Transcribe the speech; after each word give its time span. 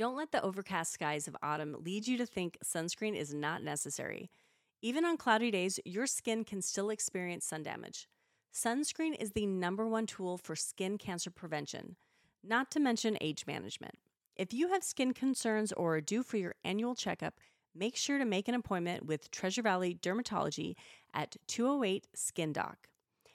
Don't 0.00 0.16
let 0.16 0.32
the 0.32 0.42
overcast 0.42 0.94
skies 0.94 1.28
of 1.28 1.36
autumn 1.42 1.76
lead 1.78 2.08
you 2.08 2.16
to 2.16 2.24
think 2.24 2.56
sunscreen 2.64 3.14
is 3.14 3.34
not 3.34 3.62
necessary. 3.62 4.30
Even 4.80 5.04
on 5.04 5.18
cloudy 5.18 5.50
days, 5.50 5.78
your 5.84 6.06
skin 6.06 6.42
can 6.42 6.62
still 6.62 6.88
experience 6.88 7.44
sun 7.44 7.62
damage. 7.62 8.08
Sunscreen 8.50 9.14
is 9.20 9.32
the 9.32 9.44
number 9.44 9.86
one 9.86 10.06
tool 10.06 10.38
for 10.38 10.56
skin 10.56 10.96
cancer 10.96 11.30
prevention, 11.30 11.96
not 12.42 12.70
to 12.70 12.80
mention 12.80 13.18
age 13.20 13.44
management. 13.46 13.96
If 14.36 14.54
you 14.54 14.68
have 14.68 14.82
skin 14.82 15.12
concerns 15.12 15.70
or 15.70 15.96
are 15.96 16.00
due 16.00 16.22
for 16.22 16.38
your 16.38 16.54
annual 16.64 16.94
checkup, 16.94 17.34
make 17.74 17.94
sure 17.94 18.16
to 18.16 18.24
make 18.24 18.48
an 18.48 18.54
appointment 18.54 19.04
with 19.04 19.30
Treasure 19.30 19.60
Valley 19.60 19.94
Dermatology 20.00 20.76
at 21.12 21.36
208 21.46 22.06
Skin 22.14 22.54
Doc. 22.54 22.88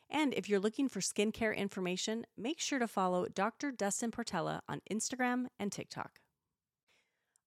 And 0.10 0.34
if 0.34 0.50
you're 0.50 0.60
looking 0.60 0.90
for 0.90 1.00
skincare 1.00 1.56
information, 1.56 2.26
make 2.36 2.60
sure 2.60 2.80
to 2.80 2.88
follow 2.88 3.28
Dr. 3.28 3.72
Dustin 3.72 4.10
Portela 4.10 4.62
on 4.68 4.82
Instagram 4.90 5.46
and 5.60 5.72
TikTok. 5.72 6.22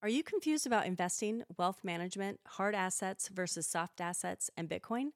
Are 0.01 0.09
you 0.09 0.23
confused 0.23 0.65
about 0.65 0.87
investing, 0.87 1.43
wealth 1.57 1.81
management, 1.83 2.39
hard 2.47 2.77
assets 2.77 3.29
versus 3.35 3.67
soft 3.67 4.01
assets, 4.01 4.49
and 4.57 4.69
Bitcoin? 4.69 5.09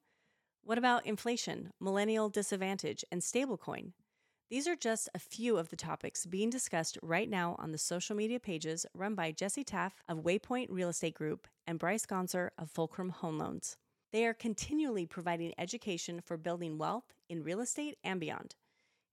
What 0.64 0.76
about 0.76 1.06
inflation, 1.06 1.70
millennial 1.78 2.28
disadvantage, 2.28 3.04
and 3.12 3.20
stablecoin? 3.20 3.92
These 4.50 4.66
are 4.66 4.74
just 4.74 5.08
a 5.14 5.20
few 5.20 5.56
of 5.56 5.68
the 5.68 5.76
topics 5.76 6.26
being 6.26 6.50
discussed 6.50 6.98
right 7.00 7.30
now 7.30 7.54
on 7.60 7.70
the 7.70 7.78
social 7.78 8.16
media 8.16 8.40
pages 8.40 8.84
run 8.92 9.14
by 9.14 9.30
Jesse 9.30 9.62
Taff 9.62 10.02
of 10.08 10.24
Waypoint 10.24 10.66
Real 10.68 10.88
Estate 10.88 11.14
Group 11.14 11.46
and 11.64 11.78
Bryce 11.78 12.04
Gonser 12.04 12.50
of 12.58 12.68
Fulcrum 12.68 13.10
Home 13.10 13.38
Loans. 13.38 13.76
They 14.10 14.26
are 14.26 14.34
continually 14.34 15.06
providing 15.06 15.54
education 15.58 16.20
for 16.20 16.36
building 16.36 16.76
wealth 16.76 17.14
in 17.30 17.44
real 17.44 17.60
estate 17.60 17.98
and 18.02 18.18
beyond. 18.18 18.56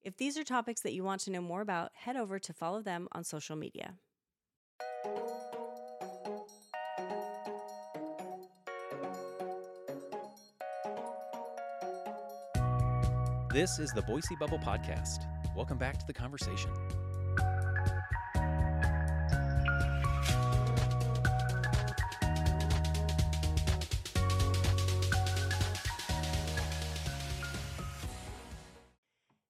If 0.01 0.17
these 0.17 0.35
are 0.35 0.43
topics 0.43 0.81
that 0.81 0.93
you 0.93 1.03
want 1.03 1.21
to 1.21 1.31
know 1.31 1.41
more 1.41 1.61
about, 1.61 1.91
head 1.93 2.17
over 2.17 2.39
to 2.39 2.53
follow 2.53 2.81
them 2.81 3.07
on 3.11 3.23
social 3.23 3.55
media. 3.55 3.93
This 13.51 13.79
is 13.79 13.91
the 13.91 14.03
Boise 14.03 14.35
Bubble 14.35 14.59
Podcast. 14.59 15.25
Welcome 15.55 15.79
back 15.79 15.97
to 15.97 16.05
the 16.05 16.13
conversation. 16.13 16.69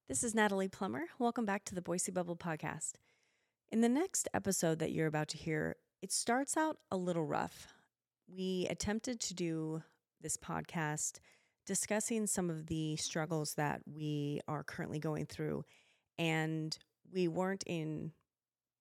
This 0.07 0.23
is 0.23 0.33
Natalie 0.33 0.69
Plummer. 0.69 1.07
Welcome 1.19 1.45
back 1.45 1.65
to 1.65 1.75
the 1.75 1.81
Boise 1.81 2.13
Bubble 2.13 2.37
Podcast. 2.37 2.93
In 3.69 3.81
the 3.81 3.89
next 3.89 4.29
episode 4.33 4.79
that 4.79 4.93
you're 4.93 5.07
about 5.07 5.27
to 5.27 5.37
hear, 5.37 5.75
it 6.01 6.13
starts 6.13 6.55
out 6.55 6.77
a 6.89 6.95
little 6.95 7.25
rough. 7.25 7.73
We 8.33 8.65
attempted 8.69 9.19
to 9.19 9.33
do 9.33 9.83
this 10.21 10.37
podcast 10.37 11.19
discussing 11.69 12.25
some 12.25 12.49
of 12.49 12.65
the 12.65 12.95
struggles 12.95 13.53
that 13.53 13.79
we 13.85 14.39
are 14.47 14.63
currently 14.63 14.97
going 14.97 15.27
through, 15.27 15.63
and 16.17 16.75
we 17.13 17.27
weren't 17.27 17.63
in 17.67 18.11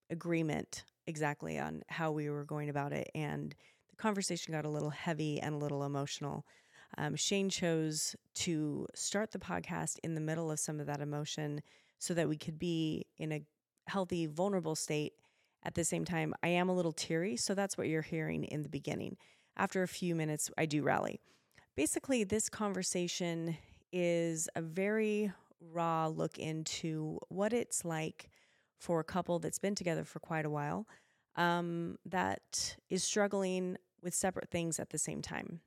agreement 0.09 0.85
exactly 1.07 1.59
on 1.59 1.83
how 1.91 2.11
we 2.11 2.31
were 2.31 2.47
going 2.47 2.71
about 2.71 2.95
it. 2.95 3.11
And 3.15 3.55
the 3.91 3.97
conversation 3.97 4.55
got 4.55 4.65
a 4.65 4.71
little 4.71 4.89
heavy 4.89 5.39
and 5.39 5.55
a 5.55 5.59
little 5.59 5.85
emotional. 5.85 6.47
Um, 6.97 7.15
Shane 7.15 7.51
chose 7.51 8.17
to 8.37 8.87
start 8.95 9.33
the 9.33 9.39
podcast 9.39 9.99
in 10.03 10.15
the 10.15 10.23
middle 10.23 10.51
of 10.51 10.59
some 10.59 10.81
of 10.81 10.87
that 10.87 11.03
emotion 11.03 11.61
so 11.99 12.15
that 12.15 12.27
we 12.27 12.39
could 12.39 12.59
be 12.59 13.05
in 13.19 13.33
a 13.33 13.43
healthy, 13.87 14.25
vulnerable 14.25 14.75
state. 14.75 15.13
At 15.63 15.75
the 15.75 15.85
same 15.85 16.07
time, 16.07 16.33
I 16.43 16.49
am 16.49 16.71
a 16.71 16.75
little 16.75 16.93
teary, 16.93 17.37
so 17.37 17.55
that's 17.55 17.77
what 17.77 17.89
you're 17.89 18.01
hearing 18.01 18.45
in 18.45 18.63
the 18.63 18.71
beginning. 18.71 19.19
After 19.59 19.83
a 19.83 19.89
few 19.89 20.15
minutes, 20.15 20.51
I 20.57 20.65
do 20.65 20.83
rally. 20.83 21.21
Basically, 21.79 22.25
this 22.25 22.49
conversation 22.49 23.57
is 23.93 24.49
a 24.57 24.61
very 24.61 25.31
raw 25.61 26.09
look 26.09 26.37
into 26.37 27.21
what 27.29 27.53
it's 27.53 27.85
like 27.85 28.31
for 28.81 28.99
a 28.99 29.05
couple 29.05 29.39
that's 29.39 29.61
been 29.61 29.77
together 29.77 30.03
for 30.03 30.19
quite 30.19 30.45
a 30.45 30.51
while 30.51 30.89
um, 31.37 31.97
that 32.05 32.75
is 32.91 33.05
struggling 33.05 33.77
with 34.03 34.13
separate 34.13 34.51
things 34.51 34.81
at 34.81 34.91
the 34.91 34.99
same 34.99 35.23
time. 35.23 35.61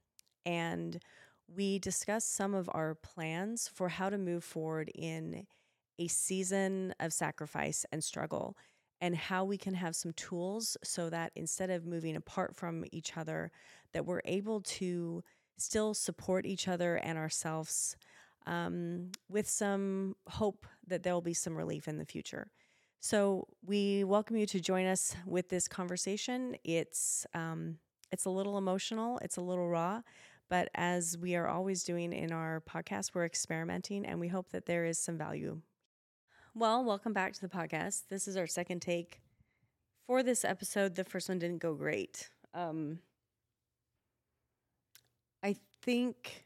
And 0.45 1.01
we 1.47 1.79
discuss 1.79 2.25
some 2.25 2.55
of 2.55 2.69
our 2.73 2.93
plans 2.95 3.69
for 3.73 3.87
how 3.87 4.09
to 4.09 4.17
move 4.17 4.43
forward 4.43 4.91
in 4.93 5.47
a 5.97 6.09
season 6.09 6.93
of 6.99 7.13
sacrifice 7.13 7.85
and 7.89 8.03
struggle 8.03 8.57
and 8.99 9.15
how 9.15 9.45
we 9.45 9.57
can 9.57 9.75
have 9.75 9.95
some 9.95 10.11
tools 10.11 10.75
so 10.83 11.09
that 11.09 11.31
instead 11.37 11.69
of 11.69 11.85
moving 11.85 12.17
apart 12.17 12.53
from 12.53 12.83
each 12.91 13.15
other 13.15 13.49
that 13.93 14.05
we're 14.05 14.21
able 14.25 14.59
to 14.59 15.23
still 15.61 15.93
support 15.93 16.45
each 16.45 16.67
other 16.67 16.95
and 16.95 17.17
ourselves 17.17 17.95
um, 18.47 19.11
with 19.29 19.47
some 19.47 20.15
hope 20.27 20.65
that 20.87 21.03
there 21.03 21.13
will 21.13 21.21
be 21.21 21.33
some 21.33 21.55
relief 21.55 21.87
in 21.87 21.97
the 21.97 22.05
future 22.05 22.51
so 22.99 23.47
we 23.65 24.03
welcome 24.03 24.37
you 24.37 24.45
to 24.45 24.59
join 24.59 24.85
us 24.85 25.15
with 25.25 25.49
this 25.49 25.67
conversation 25.67 26.55
it's 26.63 27.25
um, 27.33 27.77
it's 28.11 28.25
a 28.25 28.29
little 28.29 28.57
emotional 28.57 29.19
it's 29.23 29.37
a 29.37 29.41
little 29.41 29.69
raw 29.69 30.01
but 30.51 30.67
as 30.75 31.17
we 31.17 31.37
are 31.37 31.47
always 31.47 31.81
doing 31.85 32.11
in 32.11 32.33
our 32.33 32.61
podcast, 32.69 33.11
we're 33.13 33.23
experimenting 33.23 34.05
and 34.05 34.19
we 34.19 34.27
hope 34.27 34.49
that 34.49 34.65
there 34.65 34.83
is 34.83 34.99
some 34.99 35.17
value. 35.17 35.61
Well, 36.53 36.83
welcome 36.83 37.13
back 37.13 37.31
to 37.31 37.39
the 37.39 37.47
podcast. 37.47 38.09
This 38.09 38.27
is 38.27 38.35
our 38.35 38.47
second 38.47 38.81
take 38.81 39.21
for 40.05 40.23
this 40.23 40.43
episode. 40.43 40.95
The 40.95 41.05
first 41.05 41.29
one 41.29 41.39
didn't 41.39 41.59
go 41.59 41.73
great. 41.73 42.31
Um, 42.53 42.99
I 45.43 45.55
think. 45.81 46.45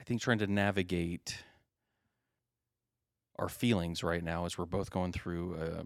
I 0.00 0.04
think 0.04 0.20
trying 0.20 0.38
to 0.38 0.46
navigate 0.46 1.44
our 3.38 3.48
feelings 3.48 4.02
right 4.02 4.22
now 4.22 4.44
as 4.46 4.58
we're 4.58 4.64
both 4.64 4.90
going 4.90 5.12
through 5.12 5.54
a 5.54 5.84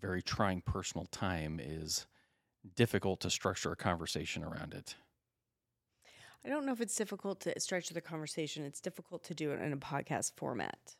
very 0.00 0.22
trying 0.22 0.60
personal 0.60 1.06
time 1.06 1.60
is 1.62 2.06
difficult 2.74 3.20
to 3.20 3.30
structure 3.30 3.72
a 3.72 3.76
conversation 3.76 4.42
around 4.42 4.74
it. 4.74 4.96
I 6.44 6.48
don't 6.48 6.64
know 6.64 6.72
if 6.72 6.80
it's 6.80 6.94
difficult 6.94 7.40
to 7.40 7.58
structure 7.60 7.94
the 7.94 8.00
conversation. 8.00 8.64
It's 8.64 8.80
difficult 8.80 9.24
to 9.24 9.34
do 9.34 9.50
it 9.52 9.60
in 9.60 9.72
a 9.72 9.76
podcast 9.76 10.32
format, 10.36 10.96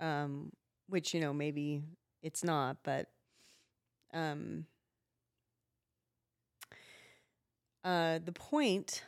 um, 0.00 0.52
which 0.88 1.12
you 1.12 1.20
know 1.20 1.32
maybe 1.32 1.82
it's 2.22 2.44
not, 2.44 2.78
but 2.82 3.08
um, 4.12 4.66
uh, 7.84 8.20
the 8.24 8.32
point 8.32 9.02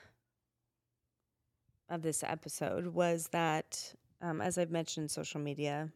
of 1.88 2.02
this 2.02 2.22
episode 2.22 2.86
was 2.86 3.28
that, 3.28 3.94
um, 4.20 4.40
as 4.40 4.58
I've 4.58 4.70
mentioned 4.70 5.04
in 5.04 5.08
social 5.08 5.40
media, 5.40 5.90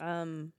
um, 0.00 0.52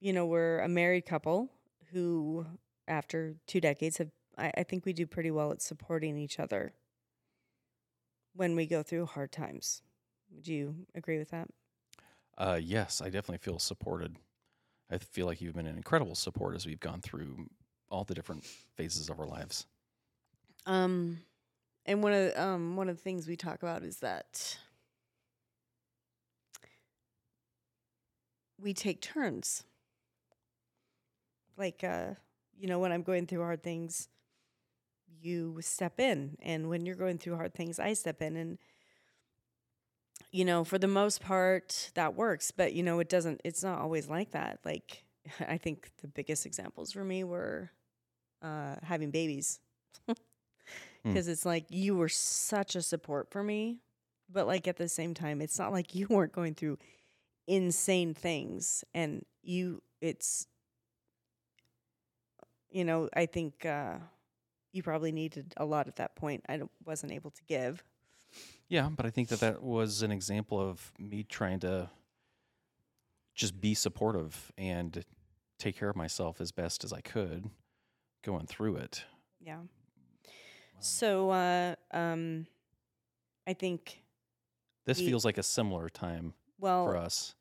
you 0.00 0.12
know, 0.12 0.26
we're 0.26 0.60
a 0.60 0.68
married 0.68 1.06
couple 1.06 1.50
who, 1.92 2.46
after 2.86 3.34
two 3.46 3.60
decades, 3.60 3.98
have 3.98 4.10
I, 4.38 4.52
I 4.58 4.62
think 4.62 4.86
we 4.86 4.92
do 4.92 5.06
pretty 5.06 5.30
well 5.30 5.50
at 5.50 5.60
supporting 5.60 6.16
each 6.16 6.38
other 6.38 6.72
when 8.34 8.54
we 8.54 8.66
go 8.66 8.82
through 8.82 9.06
hard 9.06 9.32
times. 9.32 9.82
Would 10.34 10.46
you 10.46 10.74
agree 10.94 11.18
with 11.18 11.30
that? 11.30 11.48
Uh, 12.36 12.58
yes, 12.62 13.00
I 13.00 13.06
definitely 13.06 13.38
feel 13.38 13.58
supported. 13.58 14.16
I 14.90 14.98
feel 14.98 15.26
like 15.26 15.40
you've 15.40 15.56
been 15.56 15.66
an 15.66 15.76
incredible 15.76 16.14
support 16.14 16.54
as 16.54 16.64
we've 16.64 16.80
gone 16.80 17.00
through 17.00 17.48
all 17.90 18.04
the 18.04 18.14
different 18.14 18.44
phases 18.76 19.10
of 19.10 19.18
our 19.18 19.26
lives. 19.26 19.66
Um, 20.66 21.18
and 21.88 22.02
one 22.02 22.12
of 22.12 22.36
um 22.38 22.76
one 22.76 22.88
of 22.88 22.96
the 22.96 23.02
things 23.02 23.26
we 23.26 23.36
talk 23.36 23.62
about 23.62 23.82
is 23.82 23.98
that 23.98 24.58
we 28.60 28.74
take 28.74 29.00
turns. 29.00 29.64
Like 31.56 31.82
uh, 31.82 32.14
you 32.58 32.68
know, 32.68 32.78
when 32.78 32.92
I'm 32.92 33.02
going 33.02 33.26
through 33.26 33.40
hard 33.40 33.62
things, 33.62 34.08
you 35.20 35.58
step 35.60 35.98
in. 36.00 36.36
And 36.42 36.68
when 36.68 36.86
you're 36.86 36.94
going 36.94 37.18
through 37.18 37.36
hard 37.36 37.54
things 37.54 37.78
i 37.78 37.92
step 37.92 38.22
in. 38.22 38.36
And 38.36 38.58
you 40.30 40.44
know 40.44 40.64
for 40.64 40.78
the 40.78 40.88
most 40.88 41.20
part 41.20 41.90
that 41.94 42.14
works. 42.14 42.50
But 42.50 42.72
you 42.74 42.82
know 42.82 42.98
it 43.00 43.08
doesn't 43.08 43.40
it's 43.44 43.62
not 43.62 43.80
always 43.80 44.08
like 44.08 44.32
that. 44.32 44.58
Like 44.64 45.04
i 45.48 45.58
think 45.58 45.90
the 46.02 46.08
biggest 46.08 46.46
examples 46.46 46.92
for 46.92 47.04
me 47.04 47.24
were 47.24 47.70
uh, 48.42 48.76
having 48.82 49.10
babies 49.10 49.60
because 51.04 51.28
mm. 51.28 51.30
it's 51.30 51.46
like 51.46 51.66
you 51.68 51.96
were 51.96 52.08
such 52.08 52.76
a 52.76 52.82
support 52.82 53.30
for 53.30 53.42
me 53.42 53.78
but 54.30 54.46
like 54.46 54.68
at 54.68 54.76
the 54.76 54.88
same 54.88 55.14
time 55.14 55.40
it's 55.40 55.58
not 55.58 55.72
like 55.72 55.94
you 55.94 56.06
weren't 56.08 56.32
going 56.32 56.54
through 56.54 56.78
insane 57.46 58.12
things 58.14 58.84
and 58.94 59.24
you 59.42 59.82
it's 60.00 60.46
you 62.70 62.84
know 62.84 63.08
i 63.14 63.24
think 63.24 63.64
uh 63.64 63.94
you 64.72 64.82
probably 64.82 65.12
needed 65.12 65.54
a 65.56 65.64
lot 65.64 65.88
at 65.88 65.96
that 65.96 66.14
point. 66.16 66.44
I 66.48 66.60
wasn't 66.84 67.12
able 67.12 67.30
to 67.30 67.42
give. 67.44 67.82
Yeah, 68.68 68.88
but 68.94 69.06
I 69.06 69.10
think 69.10 69.28
that 69.28 69.40
that 69.40 69.62
was 69.62 70.02
an 70.02 70.12
example 70.12 70.60
of 70.60 70.92
me 70.98 71.22
trying 71.22 71.60
to 71.60 71.90
just 73.34 73.60
be 73.60 73.74
supportive 73.74 74.52
and 74.58 75.04
take 75.58 75.78
care 75.78 75.88
of 75.88 75.96
myself 75.96 76.40
as 76.40 76.52
best 76.52 76.84
as 76.84 76.92
I 76.92 77.00
could 77.00 77.50
going 78.22 78.46
through 78.46 78.76
it. 78.76 79.04
Yeah. 79.40 79.60
So, 80.80 81.30
uh, 81.30 81.74
um, 81.90 82.46
I 83.46 83.54
think, 83.54 84.02
this 84.84 84.98
we- 84.98 85.06
feels 85.06 85.24
like 85.24 85.38
a 85.38 85.42
similar 85.42 85.88
time 85.88 86.34
well, 86.58 86.84
for 86.84 86.96
us. 86.96 87.34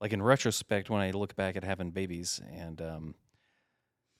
Like 0.00 0.12
in 0.12 0.22
retrospect, 0.22 0.90
when 0.90 1.00
I 1.00 1.12
look 1.12 1.34
back 1.36 1.56
at 1.56 1.64
having 1.64 1.90
babies 1.90 2.40
and 2.52 2.82
um, 2.82 3.14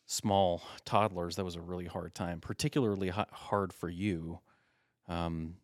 small 0.06 0.62
toddlers, 0.85 1.37
that 1.37 1.44
was 1.44 1.56
a 1.56 1.61
really 1.61 1.87
hard 1.87 2.15
time, 2.15 2.41
particularly 2.41 3.09
ha- 3.11 3.26
hard 3.31 3.73
for 3.73 3.88
you 3.88 4.41
um, 5.09 5.56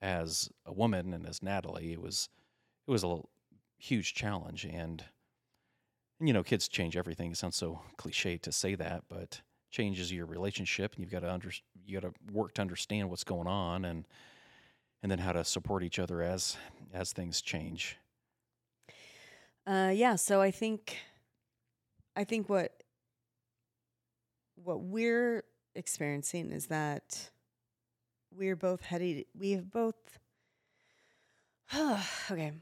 as 0.00 0.50
a 0.66 0.72
woman 0.72 1.14
and 1.14 1.26
as 1.26 1.42
Natalie. 1.42 1.92
It 1.92 2.02
was 2.02 2.28
it 2.86 2.90
was 2.90 3.04
a 3.04 3.20
huge 3.78 4.14
challenge, 4.14 4.64
and, 4.64 5.04
and 6.18 6.28
you 6.28 6.34
know, 6.34 6.42
kids 6.42 6.68
change 6.68 6.96
everything. 6.96 7.30
It 7.30 7.36
sounds 7.38 7.56
so 7.56 7.80
cliche 7.96 8.36
to 8.38 8.52
say 8.52 8.74
that, 8.74 9.04
but 9.08 9.40
changes 9.72 10.12
your 10.12 10.26
relationship, 10.26 10.92
and 10.94 11.00
you've 11.00 11.10
got 11.10 11.20
to 11.20 11.32
under 11.32 11.50
you 11.84 12.00
got 12.00 12.06
to 12.06 12.14
work 12.32 12.54
to 12.54 12.62
understand 12.62 13.10
what's 13.10 13.24
going 13.24 13.48
on 13.48 13.84
and 13.84 14.06
and 15.02 15.10
then 15.10 15.18
how 15.18 15.32
to 15.32 15.42
support 15.44 15.82
each 15.82 15.98
other 15.98 16.22
as 16.22 16.56
as 16.94 17.12
things 17.12 17.42
change. 17.42 17.98
Uh, 19.66 19.92
yeah. 19.94 20.16
So 20.16 20.40
I 20.40 20.50
think, 20.50 20.96
I 22.14 22.24
think 22.24 22.48
what 22.48 22.82
what 24.54 24.80
we're 24.80 25.44
experiencing 25.74 26.52
is 26.52 26.66
that 26.66 27.30
we're 28.30 28.56
both 28.56 28.82
headed. 28.82 29.24
We 29.36 29.52
have 29.52 29.70
both. 29.70 30.18
okay. 32.30 32.52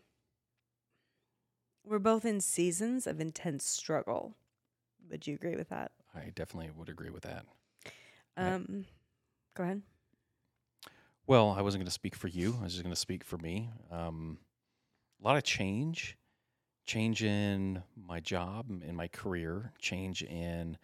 We're 1.84 1.98
both 1.98 2.24
in 2.24 2.40
seasons 2.40 3.06
of 3.06 3.20
intense 3.20 3.64
struggle. 3.64 4.36
Would 5.10 5.26
you 5.26 5.34
agree 5.34 5.56
with 5.56 5.70
that? 5.70 5.90
I 6.14 6.30
definitely 6.34 6.70
would 6.76 6.88
agree 6.88 7.10
with 7.10 7.22
that. 7.22 7.44
Um, 8.36 8.84
go 9.54 9.64
ahead. 9.64 9.82
Well, 11.26 11.54
I 11.56 11.62
wasn't 11.62 11.80
going 11.80 11.86
to 11.86 11.92
speak 11.92 12.16
for 12.16 12.28
you. 12.28 12.56
I 12.60 12.64
was 12.64 12.72
just 12.72 12.82
going 12.82 12.94
to 12.94 13.00
speak 13.00 13.22
for 13.22 13.38
me. 13.38 13.70
Um, 13.90 14.38
a 15.22 15.24
lot 15.24 15.36
of 15.36 15.44
change, 15.44 16.16
change 16.86 17.22
in 17.22 17.82
my 17.96 18.20
job, 18.20 18.70
in 18.70 18.96
my 18.96 19.06
career, 19.08 19.72
change 19.78 20.22
in 20.22 20.76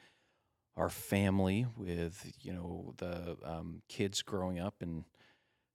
our 0.77 0.91
family 0.91 1.67
with 1.77 2.33
you 2.43 2.53
know 2.53 2.93
the 2.99 3.37
um, 3.43 3.83
kids 3.89 4.23
growing 4.23 4.61
up 4.61 4.83
and 4.83 5.05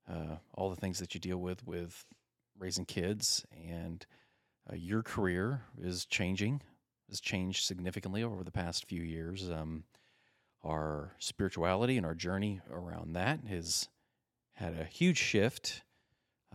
uh, 0.09 0.37
all 0.53 0.69
the 0.69 0.75
things 0.75 0.99
that 0.99 1.13
you 1.13 1.19
deal 1.19 1.37
with 1.37 1.65
with 1.65 2.05
raising 2.57 2.85
kids, 2.85 3.45
and 3.67 4.05
uh, 4.71 4.75
your 4.75 5.01
career 5.01 5.63
is 5.81 6.05
changing. 6.05 6.61
Has 7.11 7.19
changed 7.19 7.65
significantly 7.65 8.23
over 8.23 8.43
the 8.43 8.51
past 8.51 8.85
few 8.85 9.03
years. 9.03 9.49
Um, 9.51 9.83
our 10.63 11.13
spirituality 11.19 11.97
and 11.97 12.05
our 12.05 12.15
journey 12.15 12.61
around 12.71 13.13
that 13.13 13.41
has 13.49 13.89
had 14.53 14.73
a 14.73 14.85
huge 14.85 15.17
shift. 15.17 15.83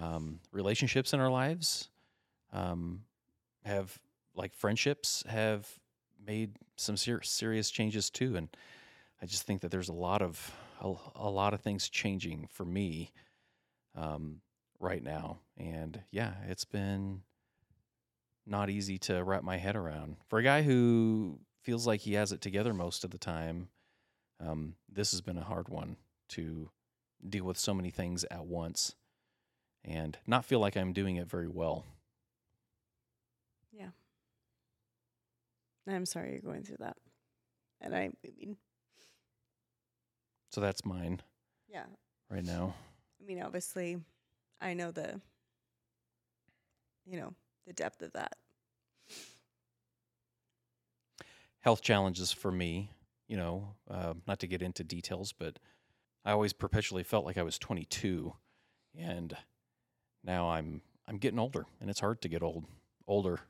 Um, 0.00 0.41
relationships 0.53 1.12
in 1.12 1.20
our 1.20 1.31
lives 1.31 1.91
um, 2.55 3.03
have, 3.64 3.99
like 4.35 4.55
friendships, 4.55 5.25
have 5.29 5.69
made 6.26 6.56
some 6.76 6.97
ser- 6.97 7.23
serious 7.23 7.70
changes 7.70 8.09
too. 8.09 8.37
And 8.37 8.49
I 9.20 9.26
just 9.26 9.43
think 9.43 9.61
that 9.61 9.70
there's 9.70 9.91
a 9.91 9.94
lot 9.94 10.23
of 10.23 10.55
a, 10.81 10.94
a 11.17 11.31
lot 11.31 11.52
of 11.52 11.61
things 11.61 11.88
changing 11.88 12.49
for 12.50 12.64
me 12.64 13.12
um, 13.94 14.41
right 14.81 15.02
now. 15.02 15.38
And 15.56 16.00
yeah, 16.11 16.32
it's 16.49 16.64
been 16.64 17.23
not 18.47 18.71
easy 18.71 18.99
to 18.99 19.23
wrap 19.25 19.43
my 19.43 19.57
head 19.57 19.77
around 19.77 20.17
for 20.29 20.39
a 20.39 20.43
guy 20.43 20.63
who 20.63 21.41
feels 21.63 21.87
like 21.87 22.01
he 22.01 22.15
has 22.15 22.33
it 22.33 22.41
together 22.41 22.73
most 22.73 23.05
of 23.05 23.11
the 23.11 23.19
time. 23.19 23.69
Um, 24.41 24.75
this 24.89 25.11
has 25.11 25.21
been 25.21 25.39
a 25.39 25.45
hard 25.45 25.69
one 25.69 25.97
to 26.31 26.71
deal 27.29 27.45
with 27.45 27.59
so 27.59 27.75
many 27.75 27.91
things 27.91 28.25
at 28.31 28.47
once 28.47 28.95
and 29.85 30.19
not 30.27 30.45
feel 30.45 30.61
like 30.61 30.77
I'm 30.77 30.93
doing 30.93 31.17
it 31.17 31.29
very 31.29 31.49
well. 31.49 31.85
Yeah. 33.73 33.89
I'm 35.89 36.07
sorry 36.07 36.33
you're 36.33 36.41
going 36.41 36.63
through 36.63 36.79
that. 36.81 36.97
And 37.81 37.95
I, 37.95 38.11
I 38.25 38.31
mean, 38.39 38.57
So 40.51 40.61
that's 40.61 40.85
mine 40.85 41.21
yeah. 41.69 41.85
right 42.31 42.45
now. 42.45 42.75
I 43.21 43.27
mean, 43.27 43.43
obviously, 43.43 43.99
I 44.61 44.75
know 44.75 44.91
the, 44.91 45.21
you 47.05 47.19
know, 47.19 47.35
the 47.67 47.73
depth 47.73 48.03
of 48.03 48.13
that. 48.13 48.37
Health 51.61 51.83
challenges 51.83 52.31
for 52.31 52.53
me, 52.53 52.91
you 53.27 53.37
know, 53.37 53.75
uh, 53.91 54.15
not 54.27 54.39
to 54.41 54.47
get 54.47 54.63
into 54.63 54.85
details, 54.85 55.33
but 55.33 55.59
I 56.25 56.31
always 56.33 56.53
perpetually 56.53 57.03
felt 57.03 57.25
like 57.25 57.39
I 57.39 57.43
was 57.43 57.59
22, 57.59 58.33
and 58.97 59.37
now 60.23 60.51
I'm 60.51 60.81
I'm 61.09 61.19
getting 61.19 61.39
older, 61.39 61.67
and 61.81 61.91
it's 61.91 62.01
hard 62.01 62.23
to 62.23 62.29
get 62.29 62.43
old 62.43 62.65
older. 63.07 63.41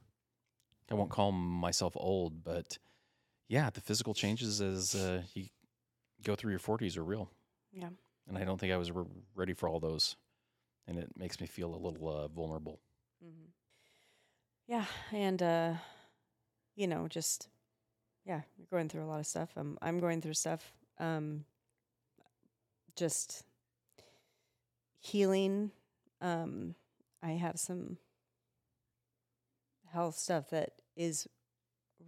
I 0.90 0.94
won't 0.94 1.10
call 1.10 1.32
myself 1.32 1.94
old, 1.96 2.44
but 2.44 2.78
yeah, 3.48 3.70
the 3.70 3.80
physical 3.80 4.14
changes 4.14 4.60
as 4.60 4.94
uh, 4.94 5.22
you 5.34 5.46
go 6.22 6.36
through 6.36 6.52
your 6.52 6.60
40s 6.60 6.96
are 6.96 7.04
real. 7.04 7.30
Yeah. 7.72 7.88
and 8.28 8.38
I 8.38 8.44
don't 8.44 8.58
think 8.58 8.72
I 8.72 8.76
was 8.76 8.90
re- 8.92 9.04
ready 9.34 9.52
for 9.52 9.68
all 9.68 9.80
those, 9.80 10.16
and 10.86 10.98
it 10.98 11.10
makes 11.16 11.40
me 11.40 11.46
feel 11.46 11.74
a 11.74 11.76
little 11.76 12.08
uh, 12.08 12.28
vulnerable. 12.28 12.80
Mm-hmm. 13.22 13.50
Yeah, 14.66 14.84
and 15.12 15.42
uh, 15.42 15.74
you 16.74 16.86
know, 16.86 17.08
just 17.08 17.48
yeah, 18.24 18.42
you're 18.56 18.66
going 18.70 18.88
through 18.88 19.04
a 19.04 19.06
lot 19.08 19.20
of 19.20 19.26
stuff. 19.26 19.50
Um, 19.56 19.78
I'm 19.82 20.00
going 20.00 20.20
through 20.20 20.34
stuff. 20.34 20.72
Um, 20.98 21.44
just 22.96 23.44
healing. 25.00 25.70
Um, 26.20 26.74
I 27.22 27.32
have 27.32 27.58
some 27.58 27.98
health 29.92 30.16
stuff 30.18 30.50
that 30.50 30.72
is 30.96 31.28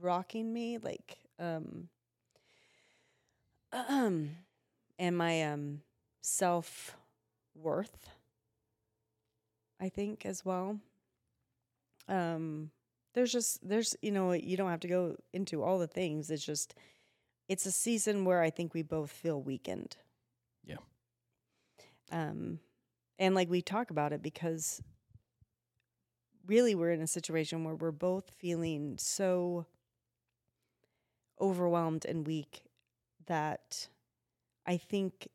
rocking 0.01 0.53
me, 0.53 0.79
like 0.79 1.19
um, 1.39 1.89
um, 3.73 4.31
and 4.99 5.17
my 5.17 5.43
um 5.45 5.83
self 6.21 6.97
worth. 7.55 8.11
I 9.81 9.89
think 9.89 10.27
as 10.27 10.45
well 10.45 10.81
um 12.09 12.71
there's 13.15 13.33
just 13.33 13.67
there's 13.67 13.97
you 14.03 14.11
know 14.11 14.33
you 14.33 14.57
don't 14.57 14.71
have 14.71 14.81
to 14.81 14.89
go 14.89 15.17
into 15.33 15.63
all 15.63 15.79
the 15.79 15.87
things 15.87 16.31
it's 16.31 16.45
just 16.45 16.75
it's 17.49 17.67
a 17.67 17.73
season 17.73 18.25
where 18.25 18.43
i 18.43 18.51
think 18.51 18.75
we 18.75 18.83
both 18.83 19.11
feel 19.11 19.41
weakened 19.41 19.97
Yeah. 20.65 20.77
um 22.11 22.59
and 23.19 23.35
like 23.35 23.51
we 23.51 23.63
talk 23.63 23.91
about 23.91 24.13
it 24.13 24.23
because 24.23 24.81
really 26.47 26.75
we're 26.75 26.93
in 26.93 27.03
a 27.03 27.07
situation 27.07 27.65
where 27.65 27.75
we're 27.75 27.91
both 27.91 28.31
feeling 28.39 28.97
so 28.99 29.67
overwhelmed 31.41 32.05
and 32.05 32.27
weak 32.27 32.63
that 33.27 33.89
i 34.67 34.77
think 34.77 35.29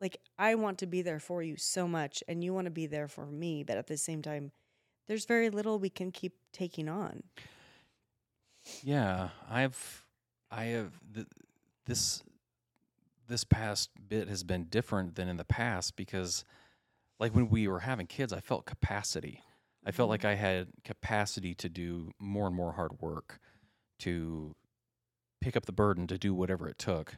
like 0.00 0.18
i 0.38 0.54
want 0.54 0.78
to 0.78 0.86
be 0.86 1.02
there 1.02 1.20
for 1.20 1.42
you 1.42 1.56
so 1.56 1.86
much 1.86 2.22
and 2.28 2.42
you 2.42 2.52
want 2.52 2.64
to 2.64 2.70
be 2.70 2.86
there 2.86 3.08
for 3.08 3.26
me 3.26 3.62
but 3.62 3.76
at 3.76 3.86
the 3.86 3.96
same 3.96 4.22
time 4.22 4.50
there's 5.08 5.24
very 5.24 5.50
little 5.50 5.78
we 5.78 5.90
can 5.90 6.12
keep 6.12 6.34
taking 6.52 6.88
on 6.88 7.22
Yeah, 8.82 9.30
I've 9.50 10.04
I 10.50 10.64
have 10.64 10.92
th- 11.14 11.26
this 11.86 12.22
this 13.28 13.44
past 13.44 13.90
bit 14.08 14.28
has 14.28 14.42
been 14.42 14.64
different 14.64 15.14
than 15.14 15.28
in 15.28 15.36
the 15.36 15.44
past 15.44 15.96
because 15.96 16.44
like 17.20 17.34
when 17.34 17.48
we 17.48 17.68
were 17.68 17.80
having 17.80 18.06
kids, 18.06 18.32
I 18.32 18.40
felt 18.40 18.64
capacity. 18.64 19.42
I 19.84 19.90
felt 19.90 20.08
like 20.08 20.20
mm-hmm. 20.20 20.30
I 20.30 20.34
had 20.34 20.68
capacity 20.84 21.54
to 21.56 21.68
do 21.68 22.12
more 22.18 22.46
and 22.46 22.56
more 22.56 22.72
hard 22.72 23.00
work, 23.00 23.38
to 24.00 24.54
pick 25.40 25.56
up 25.56 25.66
the 25.66 25.72
burden, 25.72 26.06
to 26.08 26.18
do 26.18 26.34
whatever 26.34 26.68
it 26.68 26.78
took. 26.78 27.16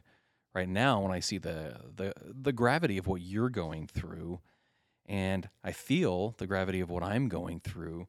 Right 0.53 0.69
now, 0.69 1.01
when 1.01 1.11
I 1.11 1.21
see 1.21 1.37
the 1.37 1.77
the 1.95 2.13
the 2.19 2.51
gravity 2.51 2.97
of 2.97 3.07
what 3.07 3.21
you're 3.21 3.49
going 3.49 3.87
through, 3.87 4.41
and 5.11 5.49
I 5.61 5.73
feel 5.73 6.35
the 6.37 6.47
gravity 6.47 6.79
of 6.79 6.89
what 6.89 7.03
I'm 7.03 7.27
going 7.27 7.59
through, 7.59 8.07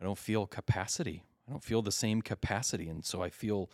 I 0.00 0.04
don't 0.04 0.16
feel 0.16 0.46
capacity. 0.46 1.22
I 1.46 1.50
don't 1.50 1.62
feel 1.62 1.82
the 1.82 1.92
same 1.92 2.22
capacity, 2.22 2.88
and 2.88 3.04
so 3.04 3.22
I 3.22 3.28
feel 3.28 3.70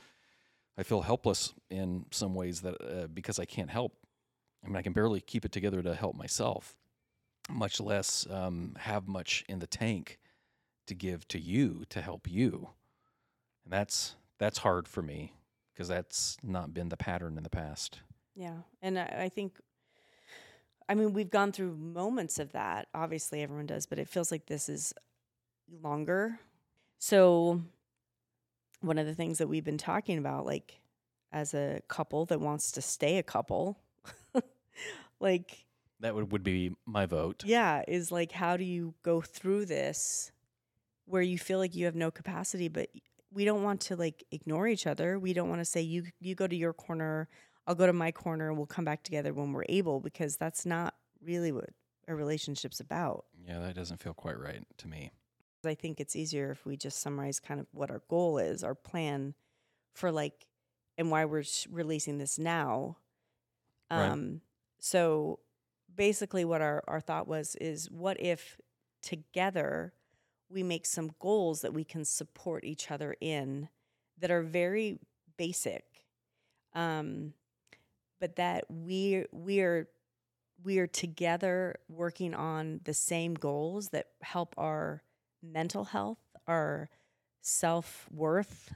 I 0.76 0.82
feel 0.82 1.02
helpless 1.02 1.54
in 1.70 2.06
some 2.10 2.34
ways 2.34 2.62
that 2.62 2.74
uh, 2.82 3.06
because 3.06 3.38
I 3.38 3.44
can't 3.44 3.70
help. 3.70 3.96
I 4.64 4.66
mean, 4.66 4.76
I 4.76 4.82
can 4.82 4.92
barely 4.92 5.20
keep 5.20 5.44
it 5.44 5.52
together 5.52 5.82
to 5.82 5.94
help 5.94 6.16
myself, 6.16 6.74
much 7.48 7.80
less 7.80 8.26
um, 8.28 8.74
have 8.80 9.06
much 9.06 9.44
in 9.48 9.60
the 9.60 9.68
tank 9.68 10.18
to 10.88 10.94
give 10.94 11.28
to 11.28 11.38
you 11.38 11.84
to 11.90 12.00
help 12.00 12.28
you, 12.28 12.70
and 13.62 13.72
that's 13.72 14.16
that's 14.38 14.58
hard 14.58 14.88
for 14.88 15.00
me 15.00 15.32
because 15.72 15.86
that's 15.86 16.38
not 16.42 16.74
been 16.74 16.88
the 16.88 16.96
pattern 16.96 17.36
in 17.36 17.44
the 17.44 17.50
past. 17.50 18.00
Yeah. 18.34 18.58
And 18.82 18.98
I, 18.98 19.16
I 19.22 19.28
think, 19.28 19.58
I 20.88 20.94
mean, 20.94 21.12
we've 21.12 21.30
gone 21.30 21.52
through 21.52 21.76
moments 21.76 22.38
of 22.38 22.52
that. 22.52 22.88
Obviously, 22.94 23.42
everyone 23.42 23.66
does, 23.66 23.86
but 23.86 23.98
it 23.98 24.08
feels 24.08 24.30
like 24.30 24.46
this 24.46 24.68
is 24.68 24.92
longer. 25.82 26.38
So 26.98 27.62
one 28.80 28.98
of 28.98 29.06
the 29.06 29.14
things 29.14 29.38
that 29.38 29.48
we've 29.48 29.64
been 29.64 29.78
talking 29.78 30.18
about, 30.18 30.44
like 30.44 30.80
as 31.32 31.54
a 31.54 31.80
couple 31.88 32.26
that 32.26 32.40
wants 32.40 32.72
to 32.72 32.82
stay 32.82 33.18
a 33.18 33.22
couple, 33.22 33.78
like, 35.20 35.64
That 36.00 36.14
would, 36.14 36.32
would 36.32 36.42
be 36.44 36.72
my 36.86 37.06
vote. 37.06 37.42
yeah, 37.46 37.82
is 37.88 38.12
like, 38.12 38.32
how 38.32 38.56
do 38.56 38.64
you 38.64 38.94
go 39.02 39.20
through 39.20 39.66
this 39.66 40.32
where 41.06 41.22
you 41.22 41.38
feel 41.38 41.58
like 41.58 41.74
you 41.74 41.86
have 41.86 41.94
no 41.94 42.10
capacity, 42.10 42.68
but 42.68 42.88
we 43.32 43.44
don't 43.44 43.62
want 43.62 43.80
to 43.82 43.96
like 43.96 44.24
ignore 44.30 44.66
each 44.68 44.86
other. 44.86 45.18
We 45.18 45.32
don't 45.32 45.48
want 45.48 45.60
to 45.60 45.64
say 45.64 45.80
you 45.80 46.04
you 46.20 46.34
go 46.34 46.46
to 46.46 46.56
your 46.56 46.72
corner, 46.72 47.28
I'll 47.66 47.74
go 47.74 47.86
to 47.86 47.92
my 47.92 48.12
corner, 48.12 48.48
and 48.48 48.56
we'll 48.56 48.66
come 48.66 48.84
back 48.84 49.02
together 49.02 49.32
when 49.32 49.52
we're 49.52 49.64
able, 49.68 50.00
because 50.00 50.36
that's 50.36 50.66
not 50.66 50.94
really 51.22 51.52
what 51.52 51.70
a 52.06 52.14
relationship's 52.14 52.80
about. 52.80 53.24
Yeah, 53.46 53.60
that 53.60 53.74
doesn't 53.74 54.00
feel 54.00 54.14
quite 54.14 54.38
right 54.38 54.64
to 54.78 54.88
me. 54.88 55.10
I 55.64 55.74
think 55.74 55.98
it's 55.98 56.14
easier 56.14 56.50
if 56.50 56.66
we 56.66 56.76
just 56.76 57.00
summarize 57.00 57.40
kind 57.40 57.58
of 57.58 57.66
what 57.72 57.90
our 57.90 58.02
goal 58.08 58.38
is, 58.38 58.62
our 58.62 58.74
plan 58.74 59.34
for 59.94 60.12
like, 60.12 60.46
and 60.98 61.10
why 61.10 61.24
we're 61.24 61.42
sh- 61.42 61.66
releasing 61.70 62.18
this 62.18 62.38
now. 62.38 62.98
Right. 63.90 64.08
Um, 64.08 64.42
so 64.78 65.38
basically, 65.94 66.44
what 66.44 66.60
our, 66.60 66.84
our 66.86 67.00
thought 67.00 67.26
was 67.26 67.56
is 67.56 67.90
what 67.90 68.20
if 68.20 68.58
together 69.02 69.94
we 70.50 70.62
make 70.62 70.84
some 70.84 71.12
goals 71.18 71.62
that 71.62 71.72
we 71.72 71.84
can 71.84 72.04
support 72.04 72.64
each 72.64 72.90
other 72.90 73.16
in 73.20 73.68
that 74.18 74.30
are 74.30 74.42
very 74.42 74.98
basic, 75.38 75.84
um, 76.74 77.32
but 78.20 78.36
that 78.36 78.64
we 78.68 79.24
we 79.32 79.60
are 79.60 79.88
we 80.62 80.78
are 80.78 80.86
together 80.86 81.76
working 81.88 82.34
on 82.34 82.80
the 82.84 82.94
same 82.94 83.34
goals 83.34 83.88
that 83.90 84.06
help 84.22 84.54
our 84.56 85.02
mental 85.42 85.84
health, 85.84 86.18
our 86.46 86.88
self 87.42 88.06
worth, 88.10 88.72